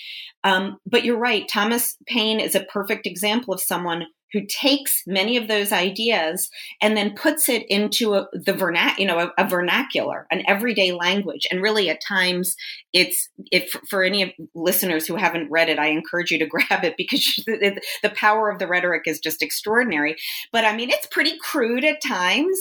[0.43, 5.37] Um, but you're right; Thomas Paine is a perfect example of someone who takes many
[5.37, 6.49] of those ideas
[6.81, 10.91] and then puts it into a, the vernac, you know, a, a, vernacular, an everyday
[10.91, 11.47] language.
[11.49, 12.55] And really, at times,
[12.93, 16.83] it's if for any of listeners who haven't read it, I encourage you to grab
[16.83, 20.15] it because the, the power of the rhetoric is just extraordinary.
[20.51, 22.59] But I mean, it's pretty crude at times.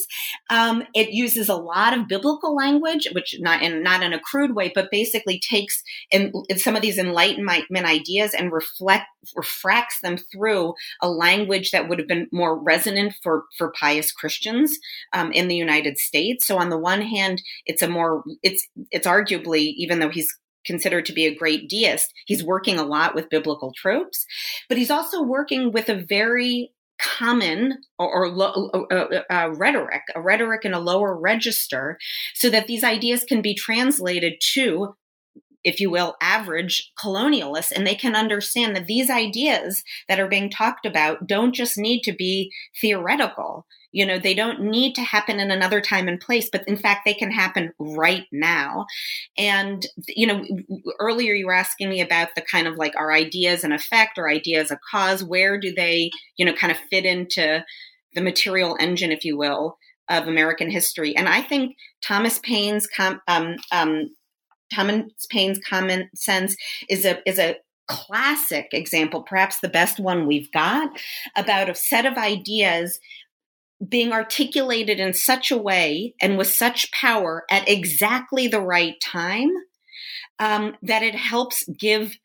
[0.51, 4.55] Um, it uses a lot of biblical language, which not in not in a crude
[4.55, 9.07] way, but basically takes in, in some of these enlightenment ideas and reflect
[9.37, 14.79] refracts them through a language that would have been more resonant for for pious Christians
[15.13, 16.47] um, in the United States.
[16.47, 20.33] So on the one hand, it's a more it's it's arguably even though he's
[20.65, 24.27] considered to be a great deist, he's working a lot with biblical tropes,
[24.69, 30.03] but he's also working with a very common or, or lo, uh, uh, uh, rhetoric,
[30.15, 31.97] a rhetoric in a lower register,
[32.35, 34.95] so that these ideas can be translated to
[35.65, 40.51] if you will, average colonialists, and they can understand that these ideas that are being
[40.51, 43.67] talked about don't just need to be theoretical.
[43.91, 47.03] You know, they don't need to happen in another time and place, but in fact,
[47.05, 48.85] they can happen right now.
[49.39, 50.45] And, you know,
[51.01, 54.29] earlier you were asking me about the kind of like our ideas an effect or
[54.29, 55.25] ideas a cause.
[55.25, 57.65] Where do they, you know, kind of fit into
[58.15, 59.79] the material engine, if you will,
[60.11, 61.17] of American history?
[61.17, 64.11] And I think Thomas Paine's com- um, um,
[64.73, 66.57] Thomas Paine's common sense
[66.89, 67.57] is a is a
[67.89, 70.91] classic example, perhaps the best one we've got,
[71.37, 73.01] about a set of ideas
[73.87, 79.51] being articulated in such a way and with such power at exactly the right time
[80.39, 82.17] um, that it helps give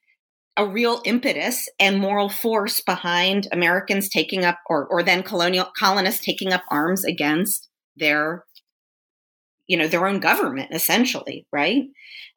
[0.57, 6.23] a real impetus and moral force behind Americans taking up, or, or then colonial colonists
[6.23, 8.45] taking up arms against their,
[9.67, 11.85] you know, their own government, essentially, right?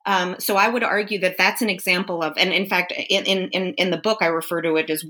[0.08, 3.74] Um, so I would argue that that's an example of, and in fact, in, in,
[3.74, 5.04] in the book, I refer to it as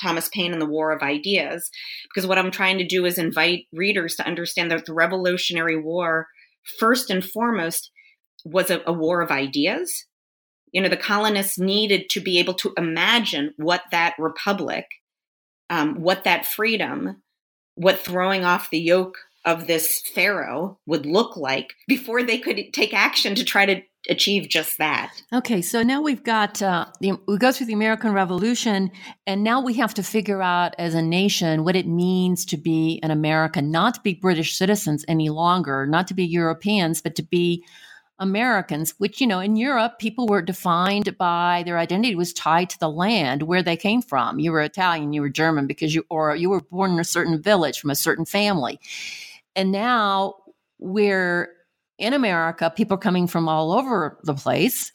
[0.00, 1.70] Thomas Paine and the War of Ideas,
[2.04, 6.28] because what I'm trying to do is invite readers to understand that the Revolutionary War,
[6.78, 7.90] first and foremost,
[8.44, 10.04] was a, a war of ideas.
[10.70, 14.84] You know, the colonists needed to be able to imagine what that republic,
[15.70, 17.22] um, what that freedom,
[17.74, 22.92] what throwing off the yoke of this pharaoh would look like before they could take
[22.92, 25.12] action to try to achieve just that.
[25.32, 28.90] Okay, so now we've got uh, we go through the American Revolution,
[29.26, 33.00] and now we have to figure out as a nation what it means to be
[33.02, 37.22] an American, not to be British citizens any longer, not to be Europeans, but to
[37.22, 37.64] be
[38.18, 38.94] Americans.
[38.98, 42.90] Which you know, in Europe, people were defined by their identity was tied to the
[42.90, 44.40] land where they came from.
[44.40, 47.40] You were Italian, you were German because you or you were born in a certain
[47.40, 48.80] village from a certain family,
[49.54, 50.34] and now
[50.78, 51.50] we're
[51.98, 54.92] in America, people are coming from all over the place,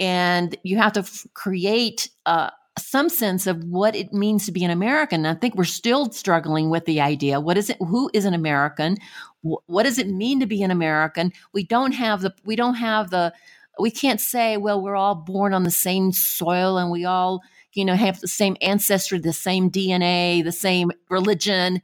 [0.00, 4.64] and you have to f- create uh, some sense of what it means to be
[4.64, 5.24] an American.
[5.24, 7.76] And I think we're still struggling with the idea: what is it?
[7.80, 8.96] Who is an American?
[9.42, 11.32] Wh- what does it mean to be an American?
[11.52, 12.34] We don't have the.
[12.44, 13.32] We don't have the.
[13.78, 17.42] We can't say, well, we're all born on the same soil and we all,
[17.74, 21.82] you know, have the same ancestry, the same DNA, the same religion.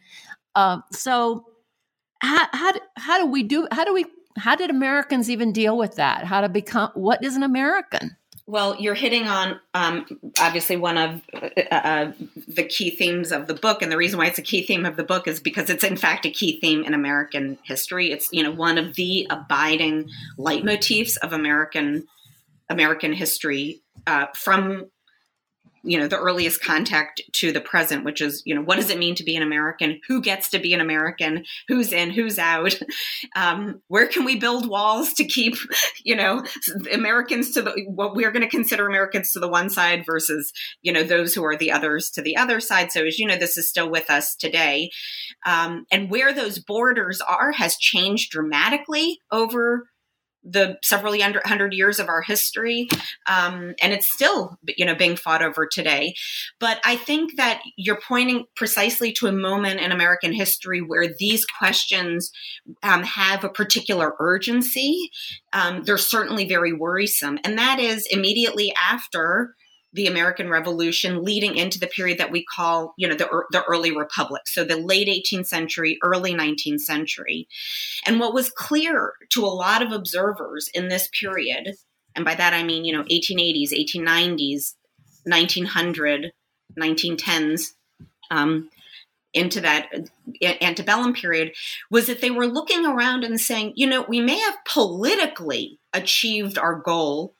[0.55, 1.45] Uh, so,
[2.23, 3.69] how, how, how do we do?
[3.73, 4.07] How do we
[4.37, 6.25] how did Americans even deal with that?
[6.25, 8.17] How to become what is an American?
[8.47, 10.05] Well, you're hitting on um,
[10.41, 12.13] obviously one of uh, uh,
[12.49, 14.97] the key themes of the book, and the reason why it's a key theme of
[14.97, 18.11] the book is because it's in fact a key theme in American history.
[18.11, 22.07] It's you know one of the abiding leitmotifs of American
[22.69, 24.91] American history uh, from
[25.83, 28.99] you know the earliest contact to the present which is you know what does it
[28.99, 30.01] mean to be an american?
[30.09, 31.45] Who gets to be an american?
[31.69, 32.11] Who's in?
[32.11, 32.75] Who's out?
[33.35, 35.55] Um, where can we build walls to keep
[36.05, 36.45] you know
[36.93, 40.53] americans to the what we're going to consider americans to the one side versus
[40.83, 42.93] you know those who are the others to the other side?
[42.93, 44.91] So as you know this is still with us today.
[45.47, 49.89] Um, and where those borders are has changed dramatically over
[50.45, 51.15] the several
[51.45, 52.89] hundred years of our history,
[53.27, 56.15] um, and it's still you know being fought over today.
[56.59, 61.45] But I think that you're pointing precisely to a moment in American history where these
[61.45, 62.31] questions
[62.83, 65.11] um, have a particular urgency.
[65.53, 69.55] Um, they're certainly very worrisome, and that is immediately after
[69.93, 73.95] the American Revolution leading into the period that we call, you know, the, the early
[73.95, 74.43] republic.
[74.47, 77.47] So the late 18th century, early 19th century.
[78.07, 81.75] And what was clear to a lot of observers in this period,
[82.17, 84.75] and by that I mean, you know, 1880s, 1890s,
[85.25, 86.33] 1900,
[86.79, 87.73] 1910s,
[88.31, 88.71] um,
[89.35, 89.89] into that
[90.61, 91.53] antebellum period,
[91.91, 96.59] was that they were looking around and saying, you know, we may have politically achieved
[96.59, 97.35] our goal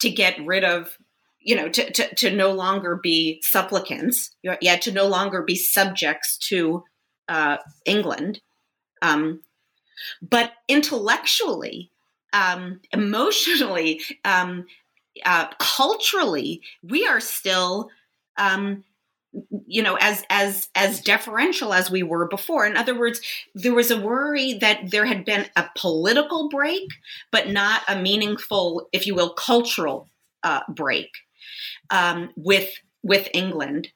[0.00, 0.98] to get rid of
[1.46, 6.36] you know, to, to, to no longer be supplicants, yeah, to no longer be subjects
[6.36, 6.82] to
[7.28, 8.40] uh, England.
[9.00, 9.42] Um,
[10.20, 11.92] but intellectually,
[12.32, 14.66] um, emotionally, um,
[15.24, 17.90] uh, culturally, we are still,
[18.36, 18.82] um,
[19.68, 22.66] you know, as as as deferential as we were before.
[22.66, 23.20] In other words,
[23.54, 26.88] there was a worry that there had been a political break,
[27.30, 30.08] but not a meaningful, if you will, cultural
[30.42, 31.10] uh, break
[31.90, 32.70] um, with
[33.02, 33.88] with England.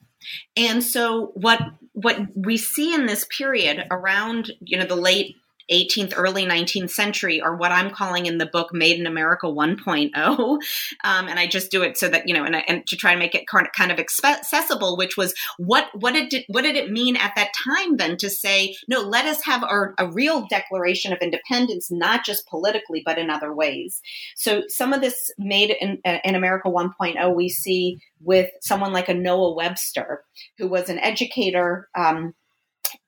[0.56, 1.60] And so what
[1.92, 5.36] what we see in this period around you know the late
[5.70, 10.58] 18th, early 19th century are what I'm calling in the book Made in America 1.0.
[11.04, 13.18] Um, and I just do it so that, you know, and, and to try to
[13.18, 17.32] make it kind of accessible, which was what, what did, what did it mean at
[17.36, 21.90] that time then to say, no, let us have our, a real declaration of independence,
[21.90, 24.00] not just politically, but in other ways.
[24.36, 29.14] So some of this made in, in America 1.0, we see with someone like a
[29.14, 30.22] Noah Webster,
[30.58, 32.34] who was an educator, um,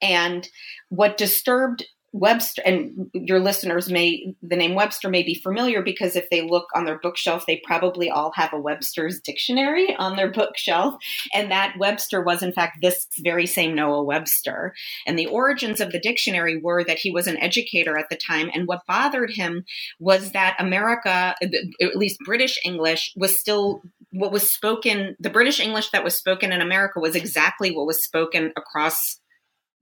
[0.01, 0.49] and
[0.89, 6.29] what disturbed Webster, and your listeners may, the name Webster may be familiar because if
[6.31, 10.97] they look on their bookshelf, they probably all have a Webster's dictionary on their bookshelf.
[11.33, 14.75] And that Webster was, in fact, this very same Noah Webster.
[15.07, 18.51] And the origins of the dictionary were that he was an educator at the time.
[18.55, 19.65] And what bothered him
[19.99, 25.91] was that America, at least British English, was still what was spoken, the British English
[25.91, 29.19] that was spoken in America was exactly what was spoken across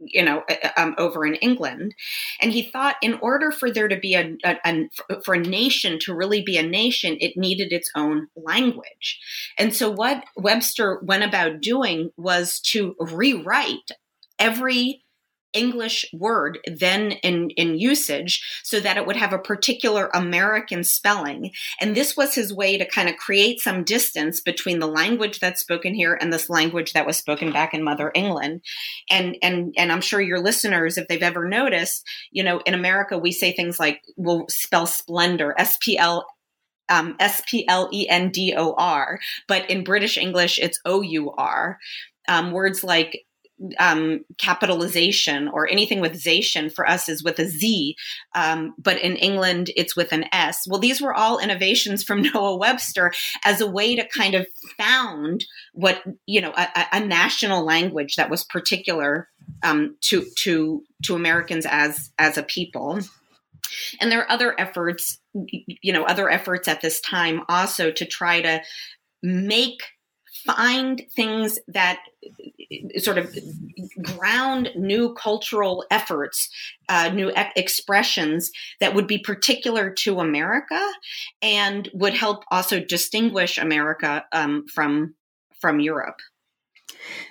[0.01, 0.43] you know
[0.77, 1.95] um, over in england.
[2.41, 5.99] And he thought in order for there to be a, a, a, for a nation
[6.01, 9.19] to really be a nation it needed its own language.
[9.59, 13.91] And so what webster went about doing was to rewrite
[14.39, 15.05] every
[15.53, 21.51] English word then in, in usage so that it would have a particular American spelling.
[21.81, 25.61] And this was his way to kind of create some distance between the language that's
[25.61, 28.63] spoken here and this language that was spoken back in Mother England.
[29.11, 33.19] And and and I'm sure your listeners, if they've ever noticed, you know, in America
[33.19, 36.27] we say things like we'll spell splendor, S P L
[36.89, 41.01] um, S P L E N D O R, but in British English, it's O
[41.01, 41.79] U R.
[42.29, 43.25] Um, words like
[43.79, 47.97] um, capitalization or anything with zation for us is with a Z,
[48.35, 50.67] um, but in England it's with an S.
[50.69, 53.13] Well, these were all innovations from Noah Webster
[53.45, 54.47] as a way to kind of
[54.79, 59.29] found what you know a, a national language that was particular
[59.63, 63.01] um, to to to Americans as as a people.
[64.01, 68.41] And there are other efforts, you know, other efforts at this time also to try
[68.41, 68.63] to
[69.23, 69.83] make
[70.45, 72.01] find things that
[72.99, 73.35] sort of
[74.03, 76.49] ground new cultural efforts,
[76.89, 80.81] uh, new e- expressions that would be particular to America
[81.43, 85.15] and would help also distinguish America um, from
[85.61, 86.21] from Europe.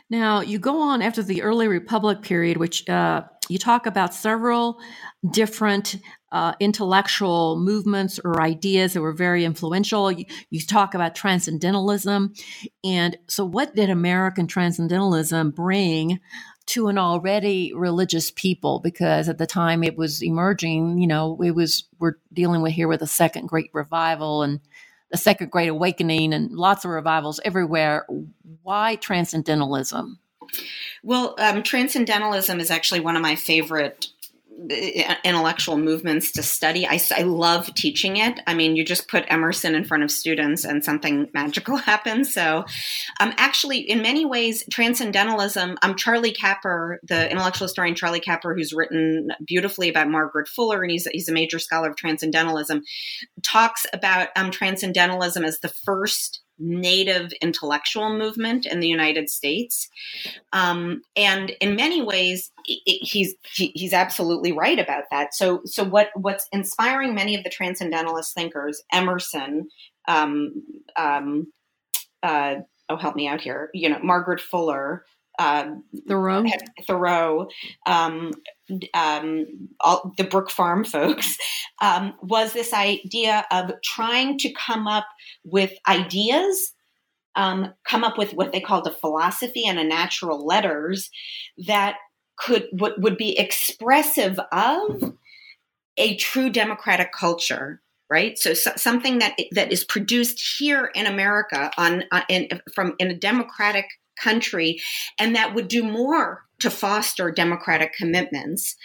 [0.10, 4.80] Now, you go on after the early Republic period, which uh, you talk about several
[5.32, 5.98] different
[6.32, 10.12] uh, intellectual movements or ideas that were very influential.
[10.12, 12.34] You, you, talk about transcendentalism.
[12.84, 16.20] And so, what did American transcendentalism bring
[16.68, 18.80] to an already religious people?
[18.80, 22.88] Because at the time it was emerging, you know, it was, we're dealing with here
[22.88, 24.60] with a second great revival and
[25.12, 28.06] the second great awakening and lots of revivals everywhere.
[28.62, 30.20] Why transcendentalism?
[31.04, 34.08] Well, um, transcendentalism is actually one of my favorite
[35.24, 36.86] intellectual movements to study.
[36.86, 38.40] I, I love teaching it.
[38.46, 42.34] I mean, you just put Emerson in front of students and something magical happens.
[42.34, 42.66] So,
[43.20, 48.74] um, actually, in many ways, transcendentalism, um, Charlie Capper, the intellectual historian Charlie Capper, who's
[48.74, 52.82] written beautifully about Margaret Fuller, and he's, he's a major scholar of transcendentalism,
[53.44, 59.90] talks about um, transcendentalism as the first native intellectual movement in the United States.
[60.54, 65.34] Um, and in many ways, it, he's he, he's absolutely right about that.
[65.34, 69.70] So so what what's inspiring many of the transcendentalist thinkers, Emerson,
[70.08, 70.64] um,
[70.98, 71.52] um,
[72.24, 72.56] uh,
[72.90, 75.06] oh help me out here, you know Margaret Fuller.
[75.40, 75.76] Uh,
[76.06, 76.44] Thoreau,
[76.86, 77.48] Thoreau,
[77.86, 78.34] um,
[78.94, 81.38] um, all, the Brook Farm folks,
[81.82, 85.06] um, was this idea of trying to come up
[85.46, 86.74] with ideas,
[87.36, 91.10] um, come up with what they called a philosophy and a natural letters
[91.68, 91.96] that
[92.38, 95.16] could would, would be expressive of
[95.96, 98.40] a true democratic culture right?
[98.40, 103.12] So, so, something that that is produced here in america on, on in, from in
[103.12, 103.86] a democratic
[104.20, 104.80] country
[105.18, 108.76] and that would do more to foster democratic commitments.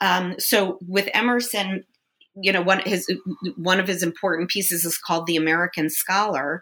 [0.00, 1.84] Um, so with Emerson,
[2.40, 3.06] you know one his
[3.56, 6.60] one of his important pieces is called the american scholar.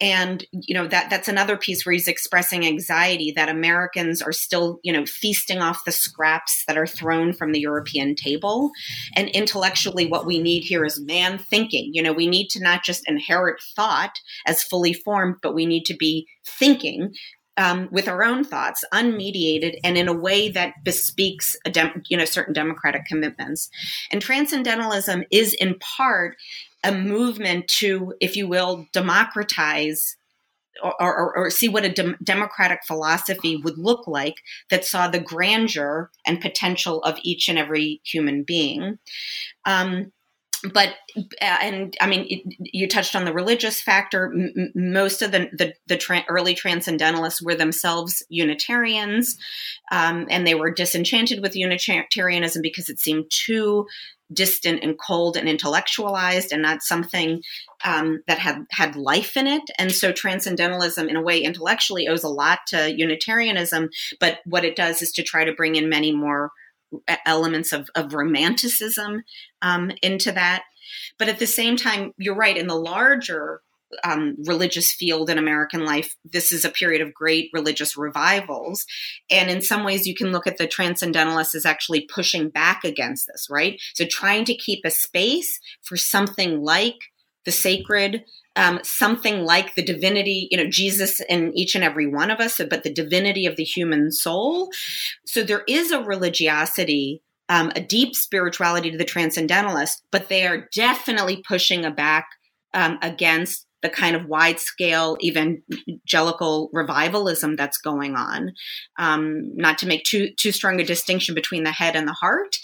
[0.00, 4.80] And you know that that's another piece where he's expressing anxiety that americans are still
[4.82, 8.70] you know feasting off the scraps that are thrown from the european table.
[9.14, 11.90] And intellectually what we need here is man thinking.
[11.92, 15.84] You know we need to not just inherit thought as fully formed but we need
[15.86, 17.12] to be thinking
[17.56, 22.24] um, with our own thoughts, unmediated, and in a way that bespeaks dem- you know
[22.24, 23.68] certain democratic commitments.
[24.10, 26.36] And transcendentalism is in part
[26.84, 30.16] a movement to, if you will, democratize
[30.82, 34.36] or, or, or, see what a de- democratic philosophy would look like
[34.70, 38.98] that saw the grandeur and potential of each and every human being.
[39.66, 40.12] Um,
[40.72, 44.32] but uh, and I mean, it, you touched on the religious factor.
[44.32, 49.36] M- most of the the, the tra- early transcendentalists were themselves Unitarians,
[49.90, 53.86] um, and they were disenchanted with Unitarianism because it seemed too
[54.32, 57.42] distant and cold and intellectualized, and not something
[57.84, 59.62] um, that had had life in it.
[59.78, 63.90] And so, transcendentalism, in a way, intellectually owes a lot to Unitarianism.
[64.20, 66.52] But what it does is to try to bring in many more
[67.26, 69.22] elements of, of romanticism
[69.60, 70.64] um, into that.
[71.18, 73.60] But at the same time, you're right, in the larger
[74.04, 78.86] um, religious field in American life, this is a period of great religious revivals.
[79.30, 83.26] And in some ways, you can look at the transcendentalists as actually pushing back against
[83.26, 83.80] this, right?
[83.94, 86.96] So trying to keep a space for something like
[87.44, 88.24] the sacred,
[88.56, 92.60] um, something like the divinity, you know, Jesus in each and every one of us,
[92.68, 94.70] but the divinity of the human soul.
[95.26, 100.68] So there is a religiosity, um, a deep spirituality to the transcendentalist, but they are
[100.74, 102.26] definitely pushing a back
[102.74, 108.52] um, against the kind of wide scale evangelical revivalism that's going on.
[108.98, 112.56] Um, not to make too too strong a distinction between the head and the heart,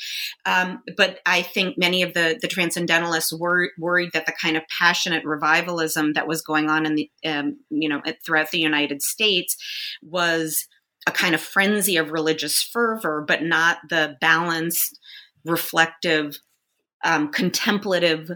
[0.46, 4.62] um, but I think many of the the transcendentalists were worried that the kind of
[4.68, 9.56] passionate revivalism that was going on in the um, you know throughout the United States
[10.02, 10.66] was
[11.06, 14.98] a kind of frenzy of religious fervor, but not the balanced,
[15.44, 16.38] reflective,
[17.04, 18.30] um, contemplative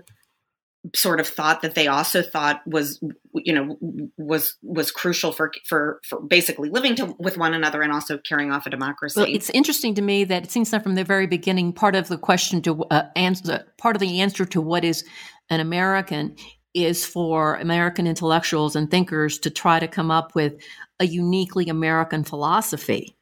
[0.95, 3.01] sort of thought that they also thought was
[3.35, 3.77] you know
[4.17, 8.51] was was crucial for for for basically living to, with one another and also carrying
[8.51, 9.21] off a democracy.
[9.21, 12.09] Well, it's interesting to me that it seems that from the very beginning, part of
[12.09, 15.05] the question to uh, answer, part of the answer to what is
[15.51, 16.37] an American
[16.75, 20.55] is for American intellectuals and thinkers to try to come up with
[20.99, 23.17] a uniquely American philosophy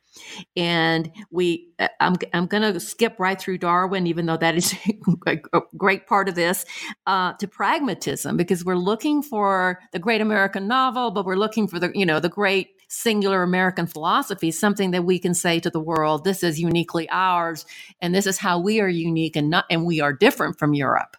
[0.56, 4.74] and we uh, i'm, I'm going to skip right through darwin even though that is
[5.26, 5.38] a
[5.76, 6.64] great part of this
[7.06, 11.78] uh, to pragmatism because we're looking for the great american novel but we're looking for
[11.78, 15.80] the you know the great singular american philosophy something that we can say to the
[15.80, 17.64] world this is uniquely ours
[18.00, 21.16] and this is how we are unique and not and we are different from europe.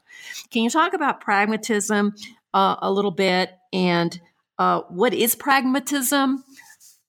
[0.51, 2.13] Can you talk about pragmatism
[2.53, 3.51] uh, a little bit?
[3.73, 4.19] And
[4.57, 6.43] uh, what is pragmatism?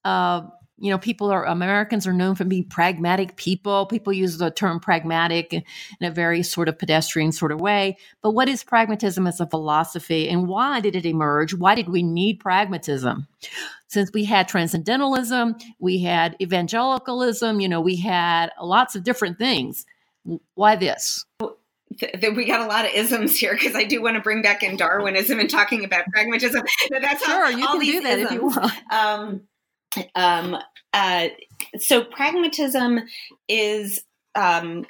[0.04, 0.42] Uh,
[0.78, 3.86] you know, people are Americans are known for being pragmatic people.
[3.86, 5.62] People use the term pragmatic in
[6.00, 7.96] a very sort of pedestrian sort of way.
[8.22, 11.54] But what is pragmatism as a philosophy and why did it emerge?
[11.54, 13.28] Why did we need pragmatism?
[13.88, 19.84] Since we had transcendentalism, we had evangelicalism, you know, we had lots of different things.
[20.54, 21.24] Why this?
[22.00, 24.76] we got a lot of isms here because I do want to bring back in
[24.76, 26.62] Darwinism and talking about pragmatism.
[26.90, 28.30] That's sure, you can do that isms.
[28.30, 28.72] if you want.
[28.90, 29.42] Um,
[30.14, 30.56] um,
[30.92, 31.28] uh,
[31.78, 33.00] so pragmatism
[33.48, 34.02] is
[34.34, 34.86] um,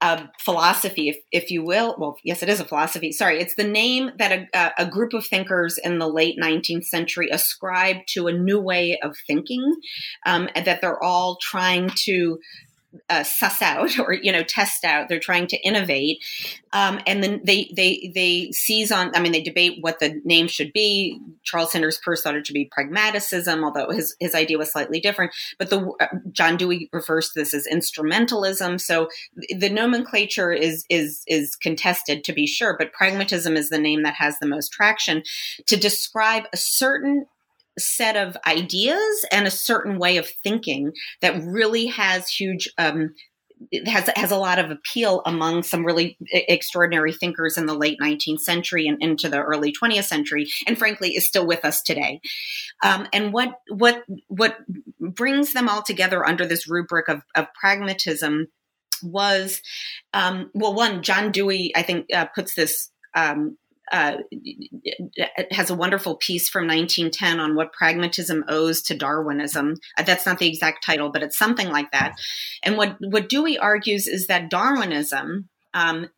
[0.00, 1.94] a philosophy, if, if you will.
[1.98, 3.12] Well, yes, it is a philosophy.
[3.12, 7.28] Sorry, it's the name that a, a group of thinkers in the late 19th century
[7.30, 9.74] ascribed to a new way of thinking,
[10.26, 12.38] um, that they're all trying to
[13.08, 15.08] uh, suss out or you know test out.
[15.08, 16.22] They're trying to innovate,
[16.72, 19.14] um, and then they they they seize on.
[19.14, 21.20] I mean, they debate what the name should be.
[21.42, 25.32] Charles Sanders Peirce thought it should be pragmatism, although his his idea was slightly different.
[25.58, 28.80] But the uh, John Dewey refers to this as instrumentalism.
[28.80, 29.08] So
[29.50, 34.14] the nomenclature is is is contested to be sure, but pragmatism is the name that
[34.14, 35.22] has the most traction
[35.66, 37.26] to describe a certain
[37.78, 43.14] set of ideas and a certain way of thinking that really has huge um,
[43.86, 48.40] has has a lot of appeal among some really extraordinary thinkers in the late 19th
[48.40, 52.20] century and into the early 20th century, and frankly is still with us today.
[52.82, 54.58] Um, and what what what
[55.00, 58.48] brings them all together under this rubric of, of pragmatism
[59.02, 59.60] was,
[60.12, 63.56] um, well, one John Dewey I think uh, puts this um,
[63.92, 64.16] uh,
[65.50, 69.76] has a wonderful piece from 1910 on what pragmatism owes to Darwinism.
[69.98, 72.16] Uh, that's not the exact title, but it's something like that.
[72.62, 76.08] And what what Dewey argues is that Darwinism, um,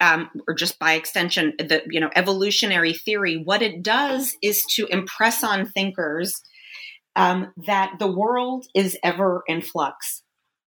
[0.00, 4.86] um, or just by extension, the you know evolutionary theory, what it does is to
[4.86, 6.40] impress on thinkers
[7.16, 10.22] um, that the world is ever in flux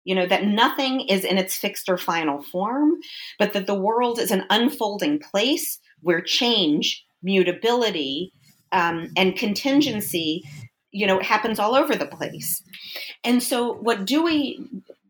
[0.05, 2.91] you know that nothing is in its fixed or final form
[3.39, 8.31] but that the world is an unfolding place where change, mutability,
[8.71, 10.43] um, and contingency,
[10.91, 12.61] you know, happens all over the place.
[13.23, 14.59] And so, what Dewey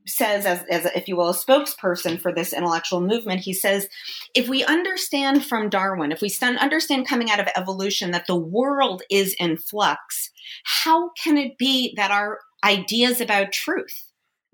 [0.08, 3.89] says, as, as if you will, a spokesperson for this intellectual movement, he says,
[4.34, 9.02] if we understand from Darwin, if we understand coming out of evolution that the world
[9.10, 10.32] is in flux,
[10.64, 14.05] how can it be that our ideas about truth,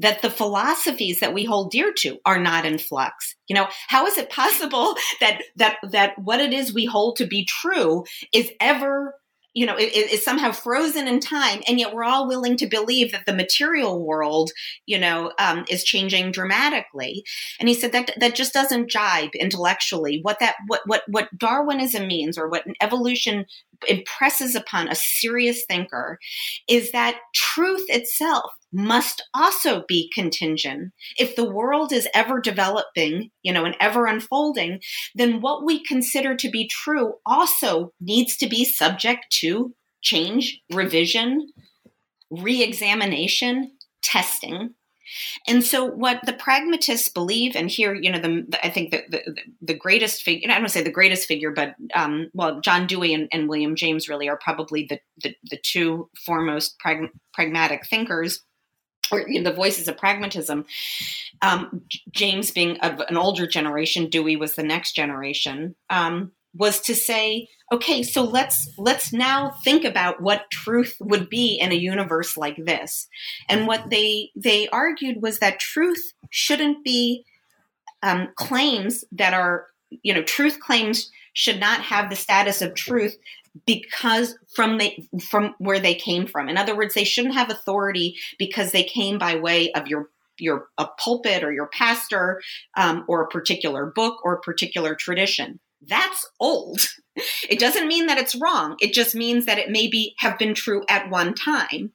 [0.02, 3.36] that the philosophies that we hold dear to are not in flux.
[3.47, 7.26] You know how is it possible that that that what it is we hold to
[7.26, 9.16] be true is ever
[9.54, 13.12] you know is, is somehow frozen in time and yet we're all willing to believe
[13.12, 14.52] that the material world
[14.86, 17.24] you know um, is changing dramatically?
[17.60, 20.20] And he said that that just doesn't jibe intellectually.
[20.22, 23.45] What that what what what darwinism means or what evolution
[23.88, 26.19] impresses upon a serious thinker
[26.67, 30.93] is that truth itself must also be contingent.
[31.17, 34.79] If the world is ever developing, you know, and ever unfolding,
[35.15, 41.47] then what we consider to be true also needs to be subject to change, revision,
[42.29, 43.71] re examination,
[44.01, 44.73] testing.
[45.47, 49.09] And so, what the pragmatists believe, and here, you know, the, the I think that
[49.09, 53.14] the, the, greatest figure, I don't say the greatest figure, but um, well, John Dewey
[53.14, 58.43] and, and, William James really are probably the, the, the two foremost prag- pragmatic thinkers
[59.12, 60.66] or you know, the voices of pragmatism.
[61.41, 61.82] Um,
[62.12, 65.76] James being of an older generation, Dewey was the next generation.
[65.89, 71.56] Um, was to say, okay, so let's let's now think about what truth would be
[71.56, 73.08] in a universe like this.
[73.47, 77.26] And what they they argued was that truth shouldn't be
[78.04, 83.16] um, claims that are you know truth claims should not have the status of truth
[83.66, 86.49] because from the from where they came from.
[86.49, 90.68] In other words, they shouldn't have authority because they came by way of your your
[90.78, 92.41] a pulpit or your pastor
[92.76, 95.60] um, or a particular book or a particular tradition.
[95.88, 96.79] That's old.
[97.49, 98.75] It doesn't mean that it's wrong.
[98.79, 101.91] It just means that it maybe have been true at one time.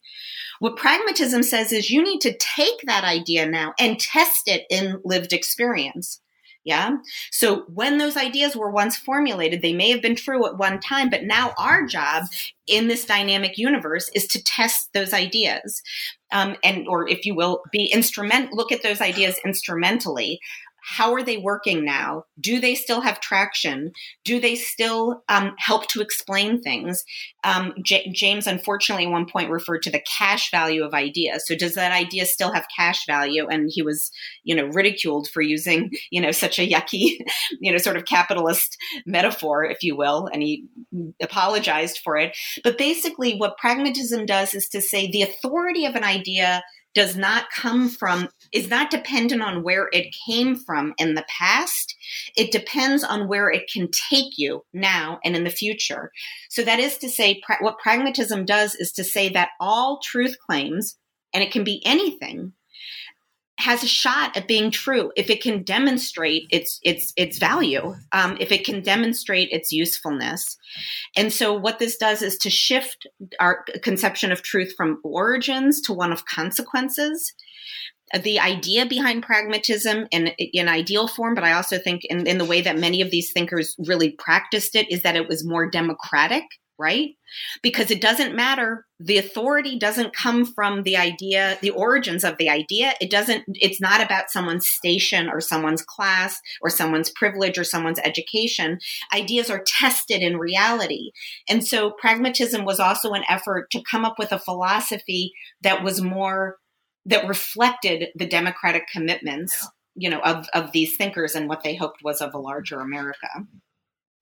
[0.58, 5.00] What pragmatism says is you need to take that idea now and test it in
[5.04, 6.20] lived experience.
[6.64, 6.96] Yeah.
[7.30, 11.10] So when those ideas were once formulated, they may have been true at one time,
[11.10, 12.24] but now our job
[12.66, 15.80] in this dynamic universe is to test those ideas.
[16.32, 20.40] Um, and, or if you will, be instrument, look at those ideas instrumentally
[20.88, 22.24] how are they working now?
[22.38, 23.90] Do they still have traction?
[24.24, 27.04] Do they still um, help to explain things?
[27.42, 31.44] Um, J- James, unfortunately, at one point referred to the cash value of ideas.
[31.44, 33.48] So, does that idea still have cash value?
[33.48, 34.12] And he was,
[34.44, 37.18] you know, ridiculed for using, you know, such a yucky,
[37.60, 38.76] you know, sort of capitalist
[39.06, 40.28] metaphor, if you will.
[40.32, 40.66] And he
[41.20, 42.36] apologized for it.
[42.62, 46.62] But basically, what pragmatism does is to say the authority of an idea
[46.96, 51.94] does not come from is not dependent on where it came from in the past.
[52.38, 56.10] It depends on where it can take you now and in the future.
[56.48, 60.96] So that is to say what pragmatism does is to say that all truth claims
[61.34, 62.54] and it can be anything
[63.58, 68.36] has a shot at being true if it can demonstrate its its its value, um,
[68.38, 70.56] if it can demonstrate its usefulness.
[71.16, 73.06] And so, what this does is to shift
[73.40, 77.32] our conception of truth from origins to one of consequences.
[78.22, 82.44] The idea behind pragmatism in, in ideal form, but I also think in, in the
[82.44, 86.44] way that many of these thinkers really practiced it, is that it was more democratic
[86.78, 87.10] right?
[87.62, 88.86] Because it doesn't matter.
[89.00, 92.92] The authority doesn't come from the idea, the origins of the idea.
[93.00, 98.00] It doesn't, it's not about someone's station or someone's class or someone's privilege or someone's
[98.00, 98.78] education.
[99.14, 101.10] Ideas are tested in reality.
[101.48, 106.02] And so pragmatism was also an effort to come up with a philosophy that was
[106.02, 106.56] more,
[107.04, 109.66] that reflected the democratic commitments
[109.98, 113.28] you know of, of these thinkers and what they hoped was of a larger america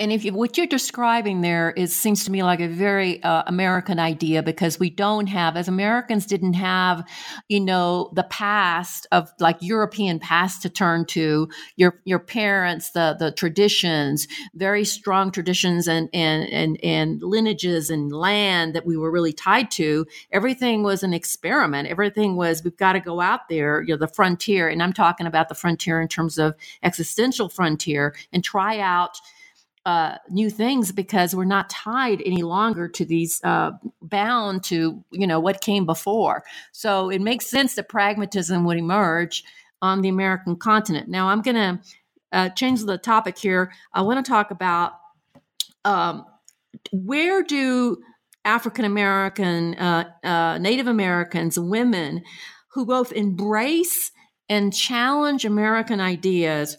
[0.00, 3.44] and if you, what you're describing there is seems to me like a very uh,
[3.46, 7.04] American idea because we don't have, as Americans, didn't have,
[7.48, 11.48] you know, the past of like European past to turn to.
[11.76, 18.12] Your your parents, the the traditions, very strong traditions and and and and lineages and
[18.12, 20.06] land that we were really tied to.
[20.32, 21.86] Everything was an experiment.
[21.86, 24.68] Everything was we've got to go out there, you know, the frontier.
[24.68, 29.20] And I'm talking about the frontier in terms of existential frontier and try out
[29.86, 33.72] uh, new things because we're not tied any longer to these uh,
[34.02, 36.44] bound to you know what came before.
[36.72, 39.44] So it makes sense that pragmatism would emerge
[39.82, 41.08] on the american continent.
[41.08, 41.80] Now i'm going to
[42.32, 43.72] uh, change the topic here.
[43.92, 44.94] I want to talk about
[45.84, 46.24] um,
[46.92, 47.98] where do
[48.44, 52.22] african american uh, uh, native americans women
[52.68, 54.10] who both embrace
[54.48, 56.76] and challenge american ideas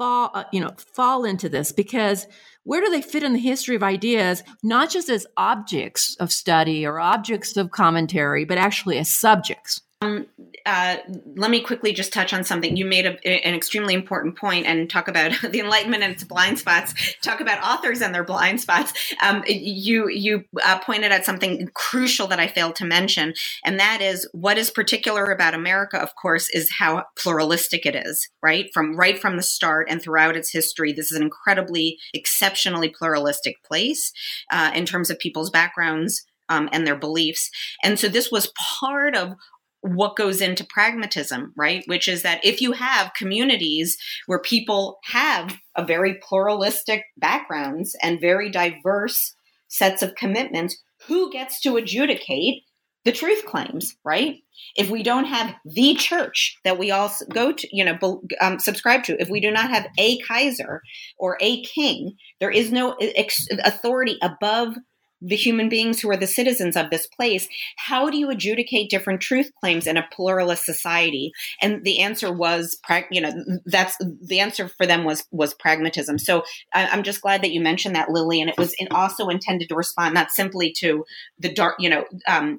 [0.00, 2.26] fall uh, you know fall into this because
[2.64, 6.86] where do they fit in the history of ideas not just as objects of study
[6.86, 10.26] or objects of commentary but actually as subjects um,
[10.64, 10.96] uh,
[11.36, 12.74] let me quickly just touch on something.
[12.74, 16.58] You made a, an extremely important point and talk about the Enlightenment and its blind
[16.58, 16.94] spots.
[17.22, 18.94] Talk about authors and their blind spots.
[19.22, 23.34] Um, you you uh, pointed out something crucial that I failed to mention,
[23.64, 25.98] and that is what is particular about America.
[25.98, 28.28] Of course, is how pluralistic it is.
[28.42, 32.88] Right from right from the start and throughout its history, this is an incredibly, exceptionally
[32.88, 34.12] pluralistic place
[34.50, 36.24] uh, in terms of people's backgrounds.
[36.52, 37.48] Um, and their beliefs.
[37.84, 39.36] And so this was part of
[39.82, 41.82] what goes into pragmatism, right?
[41.86, 48.20] Which is that if you have communities where people have a very pluralistic backgrounds and
[48.20, 49.34] very diverse
[49.68, 50.76] sets of commitments,
[51.06, 52.64] who gets to adjudicate
[53.04, 54.36] the truth claims, right?
[54.76, 59.04] If we don't have the church that we all go to, you know, um, subscribe
[59.04, 60.82] to, if we do not have a Kaiser
[61.18, 64.74] or a king, there is no ex- authority above
[65.20, 69.20] the human beings who are the citizens of this place how do you adjudicate different
[69.20, 71.32] truth claims in a pluralist society?
[71.60, 72.78] And the answer was
[73.10, 73.32] you know
[73.64, 76.18] that's the answer for them was was pragmatism.
[76.18, 80.14] So i'm just glad that you mentioned that Lilian it was also intended to respond
[80.14, 81.04] not simply to
[81.38, 82.58] the dark you know um,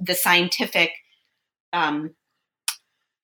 [0.00, 0.92] the scientific
[1.72, 2.14] um,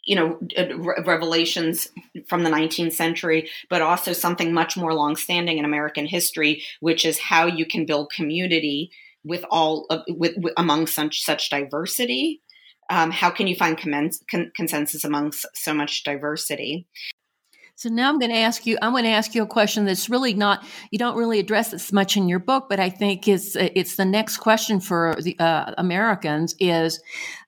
[0.08, 1.88] you know uh, revelations
[2.26, 7.18] from the 19th century but also something much more longstanding in american history which is
[7.18, 8.90] how you can build community
[9.24, 12.40] with all of, with, with among such such diversity
[12.90, 16.86] um, how can you find commens- con- consensus among so much diversity
[17.78, 18.76] so now I'm going to ask you.
[18.82, 20.66] I'm going to ask you a question that's really not.
[20.90, 24.04] You don't really address this much in your book, but I think it's it's the
[24.04, 26.56] next question for the uh, Americans.
[26.58, 27.00] Is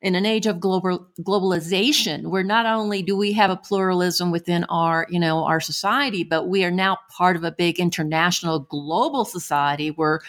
[0.03, 4.65] in an age of global globalization, where not only do we have a pluralism within
[4.65, 9.25] our you know our society, but we are now part of a big international global
[9.25, 10.21] society where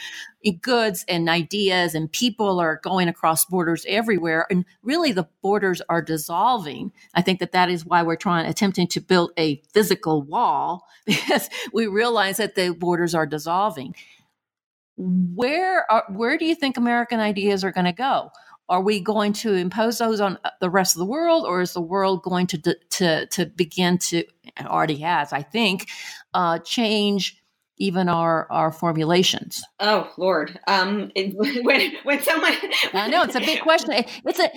[0.62, 4.48] goods and ideas and people are going across borders everywhere.
[4.50, 6.92] And really the borders are dissolving.
[7.14, 11.50] I think that that is why we're trying attempting to build a physical wall because
[11.72, 13.96] we realize that the borders are dissolving.
[14.98, 18.30] Where are, where do you think american ideas are going to go
[18.72, 21.82] are we going to impose those on the rest of the world or is the
[21.82, 24.24] world going to to to begin to
[24.62, 25.88] already has i think
[26.34, 27.42] uh, change
[27.82, 29.64] even our our formulations?
[29.80, 31.12] Oh Lord, um,
[31.64, 32.54] when when someone
[32.94, 33.92] I know it's a big question.
[34.24, 34.52] It's a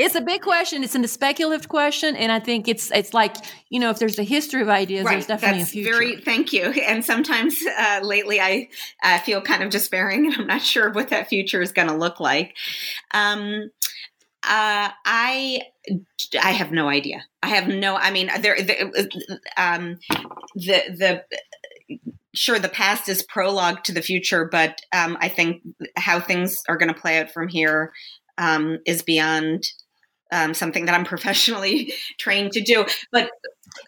[0.00, 0.82] it's a big question.
[0.82, 3.36] It's a speculative question, and I think it's it's like
[3.68, 5.12] you know if there's a history of ideas, right.
[5.12, 5.92] there's definitely That's a future.
[5.92, 6.64] Very, thank you.
[6.64, 8.68] And sometimes uh, lately, I
[9.02, 11.94] uh, feel kind of despairing, and I'm not sure what that future is going to
[11.94, 12.56] look like.
[13.12, 13.70] Um,
[14.42, 15.60] uh, I
[16.40, 17.24] I have no idea.
[17.42, 17.96] I have no.
[17.96, 18.56] I mean, there.
[18.56, 19.98] The, um,
[20.54, 21.24] the the
[22.32, 25.62] sure the past is prologue to the future, but um, I think
[25.96, 27.92] how things are going to play out from here
[28.38, 29.64] um, is beyond
[30.32, 32.86] um, something that I'm professionally trained to do.
[33.12, 33.30] But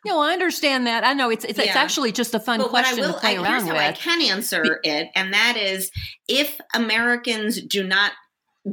[0.04, 1.04] no, I understand that.
[1.04, 1.66] I know it's it's, yeah.
[1.66, 3.76] it's actually just a fun but question will, to play I, around with.
[3.76, 5.90] I can answer it, and that is
[6.28, 8.12] if Americans do not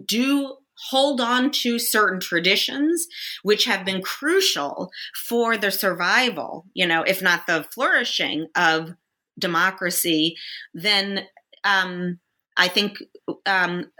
[0.05, 0.55] do
[0.89, 3.07] hold on to certain traditions
[3.43, 4.89] which have been crucial
[5.27, 8.93] for the survival, you know, if not the flourishing of
[9.37, 10.35] democracy,
[10.73, 11.25] then
[11.63, 12.19] um,
[12.55, 12.97] I think
[13.45, 13.91] um,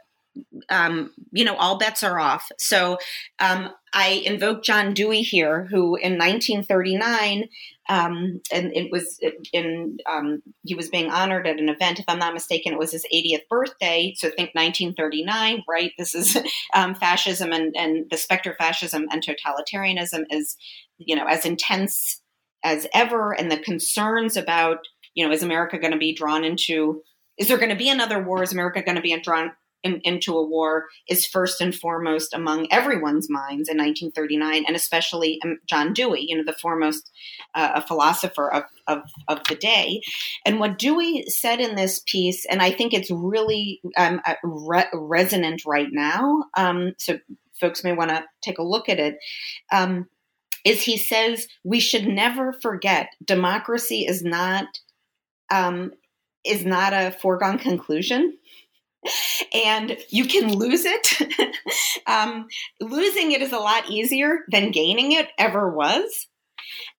[0.70, 2.50] um, you know, all bets are off.
[2.58, 2.98] So
[3.40, 7.50] um, I invoke John Dewey here, who in 1939,
[7.90, 9.20] um, and it was
[9.52, 12.00] in, um, he was being honored at an event.
[12.00, 14.14] If I'm not mistaken, it was his 80th birthday.
[14.16, 15.92] So think 1939, right?
[15.98, 16.38] This is
[16.76, 20.56] um, fascism and, and the specter of fascism and totalitarianism is,
[20.98, 22.22] you know, as intense
[22.64, 23.34] as ever.
[23.34, 24.80] And the concerns about,
[25.16, 27.02] you know, is America going to be drawn into
[27.40, 28.44] is there going to be another war?
[28.44, 29.54] Is America going to be drawn
[29.84, 35.40] in, into a war is first and foremost among everyone's minds in 1939, and especially
[35.44, 37.12] um, John Dewey, you know, the foremost
[37.56, 40.02] uh, philosopher of, of, of, the day.
[40.46, 44.90] And what Dewey said in this piece, and I think it's really um, uh, re-
[44.94, 47.20] resonant right now, um, so
[47.60, 49.18] folks may want to take a look at it.
[49.72, 50.08] Um,
[50.66, 54.66] is he says we should never forget democracy is not
[55.52, 55.92] um,
[56.46, 58.38] is not a foregone conclusion
[59.54, 61.56] and you can lose it.
[62.08, 62.48] um,
[62.82, 66.28] losing it is a lot easier than gaining it ever was.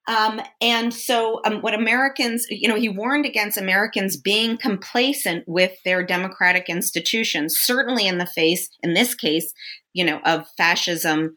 [0.09, 5.73] Um, and so, um, what Americans, you know, he warned against Americans being complacent with
[5.85, 9.53] their democratic institutions, certainly in the face, in this case,
[9.93, 11.37] you know, of fascism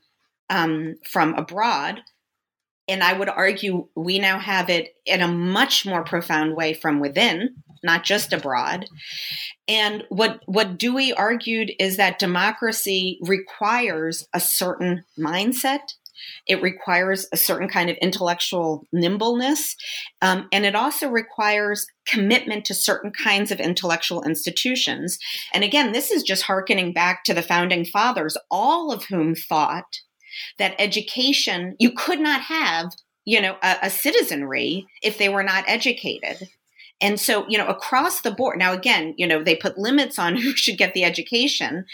[0.49, 2.01] um, from abroad.
[2.87, 6.99] And I would argue we now have it in a much more profound way from
[6.99, 8.85] within not just abroad.
[9.67, 15.93] And what what Dewey argued is that democracy requires a certain mindset.
[16.47, 19.75] It requires a certain kind of intellectual nimbleness.
[20.21, 25.17] Um, and it also requires commitment to certain kinds of intellectual institutions.
[25.53, 29.99] And again, this is just harkening back to the founding fathers, all of whom thought
[30.57, 32.91] that education, you could not have
[33.25, 36.49] you know a, a, citizenry if they were not educated
[37.01, 40.35] and so, you know, across the board, now again, you know, they put limits on
[40.41, 41.85] who should get the education,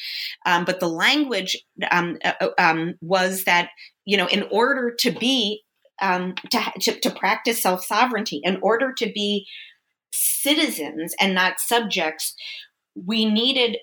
[0.46, 1.58] um, but the language
[1.92, 3.70] um, uh, uh um, was that,
[4.06, 5.64] you know, in order to be,
[6.02, 9.48] um, to, to, to practice self sovereignty, in order to be
[10.12, 12.36] citizens and not subjects,
[12.96, 13.78] we needed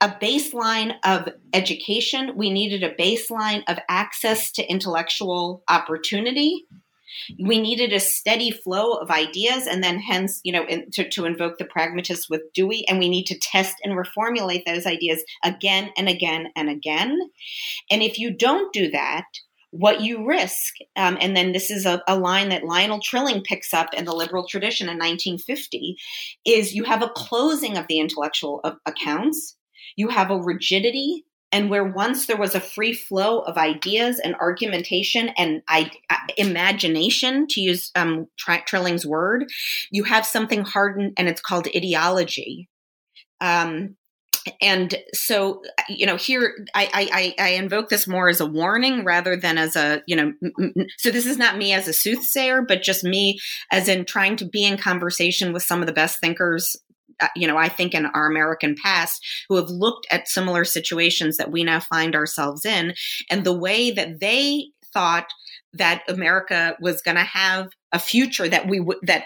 [0.00, 2.36] a baseline of education.
[2.36, 6.64] We needed a baseline of access to intellectual opportunity
[7.38, 11.24] we needed a steady flow of ideas and then hence you know in, to, to
[11.24, 15.90] invoke the pragmatist with dewey and we need to test and reformulate those ideas again
[15.96, 17.18] and again and again.
[17.90, 19.24] And if you don't do that
[19.70, 23.74] what you risk um, and then this is a, a, line that lionel trilling picks
[23.74, 25.96] up in the liberal tradition in 1950
[26.46, 29.56] is you have a closing of the intellectual accounts.
[29.96, 34.34] You have a rigidity and where once there was a free flow of ideas and
[34.36, 35.90] argumentation and I,
[36.36, 39.46] imagination, to use um, Trilling's word,
[39.90, 42.68] you have something hardened, and it's called ideology.
[43.40, 43.96] Um,
[44.60, 49.36] and so, you know, here I, I, I invoke this more as a warning rather
[49.36, 50.32] than as a, you know,
[50.96, 53.38] so this is not me as a soothsayer, but just me
[53.70, 56.76] as in trying to be in conversation with some of the best thinkers
[57.34, 61.50] you know, I think in our American past who have looked at similar situations that
[61.50, 62.94] we now find ourselves in
[63.30, 65.28] and the way that they thought
[65.72, 69.24] that America was going to have a future that we would, that,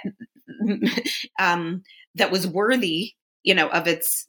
[1.39, 1.83] um,
[2.15, 3.13] that was worthy,
[3.43, 4.27] you know, of its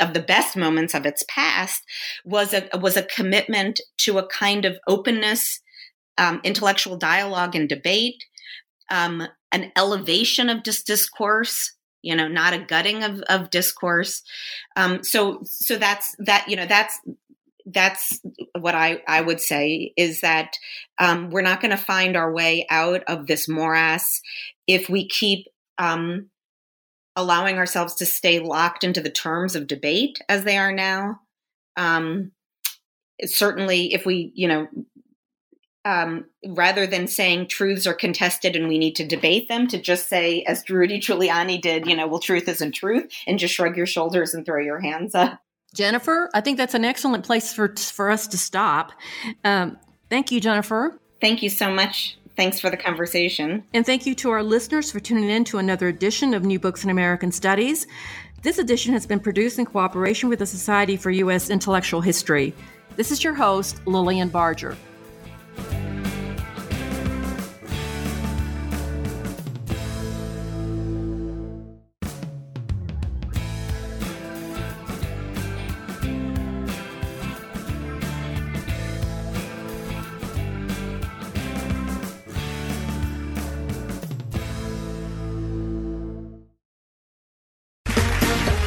[0.00, 1.82] of the best moments of its past
[2.24, 5.60] was a was a commitment to a kind of openness,
[6.16, 8.22] um, intellectual dialogue and debate,
[8.90, 11.72] um, an elevation of dis- discourse,
[12.02, 14.22] you know not a gutting of, of discourse
[14.76, 16.98] um, so so that's that you know that's
[17.66, 18.20] that's
[18.58, 20.56] what I, I would say is that
[20.98, 24.20] um, we're not going to find our way out of this morass
[24.66, 25.46] if we keep
[25.78, 26.30] um,
[27.16, 31.20] allowing ourselves to stay locked into the terms of debate as they are now.
[31.76, 32.32] Um,
[33.24, 34.68] certainly, if we, you know,
[35.84, 40.08] um, rather than saying truths are contested and we need to debate them, to just
[40.08, 43.86] say, as Rudy Giuliani did, you know, well, truth isn't truth, and just shrug your
[43.86, 45.40] shoulders and throw your hands up.
[45.74, 48.92] Jennifer, I think that's an excellent place for for us to stop.
[49.44, 49.78] Um,
[50.08, 51.00] thank you, Jennifer.
[51.20, 52.16] Thank you so much.
[52.36, 53.64] Thanks for the conversation.
[53.74, 56.84] And thank you to our listeners for tuning in to another edition of New Books
[56.84, 57.86] in American Studies.
[58.42, 61.50] This edition has been produced in cooperation with the Society for U.S.
[61.50, 62.54] Intellectual History.
[62.96, 64.76] This is your host, Lilian Barger.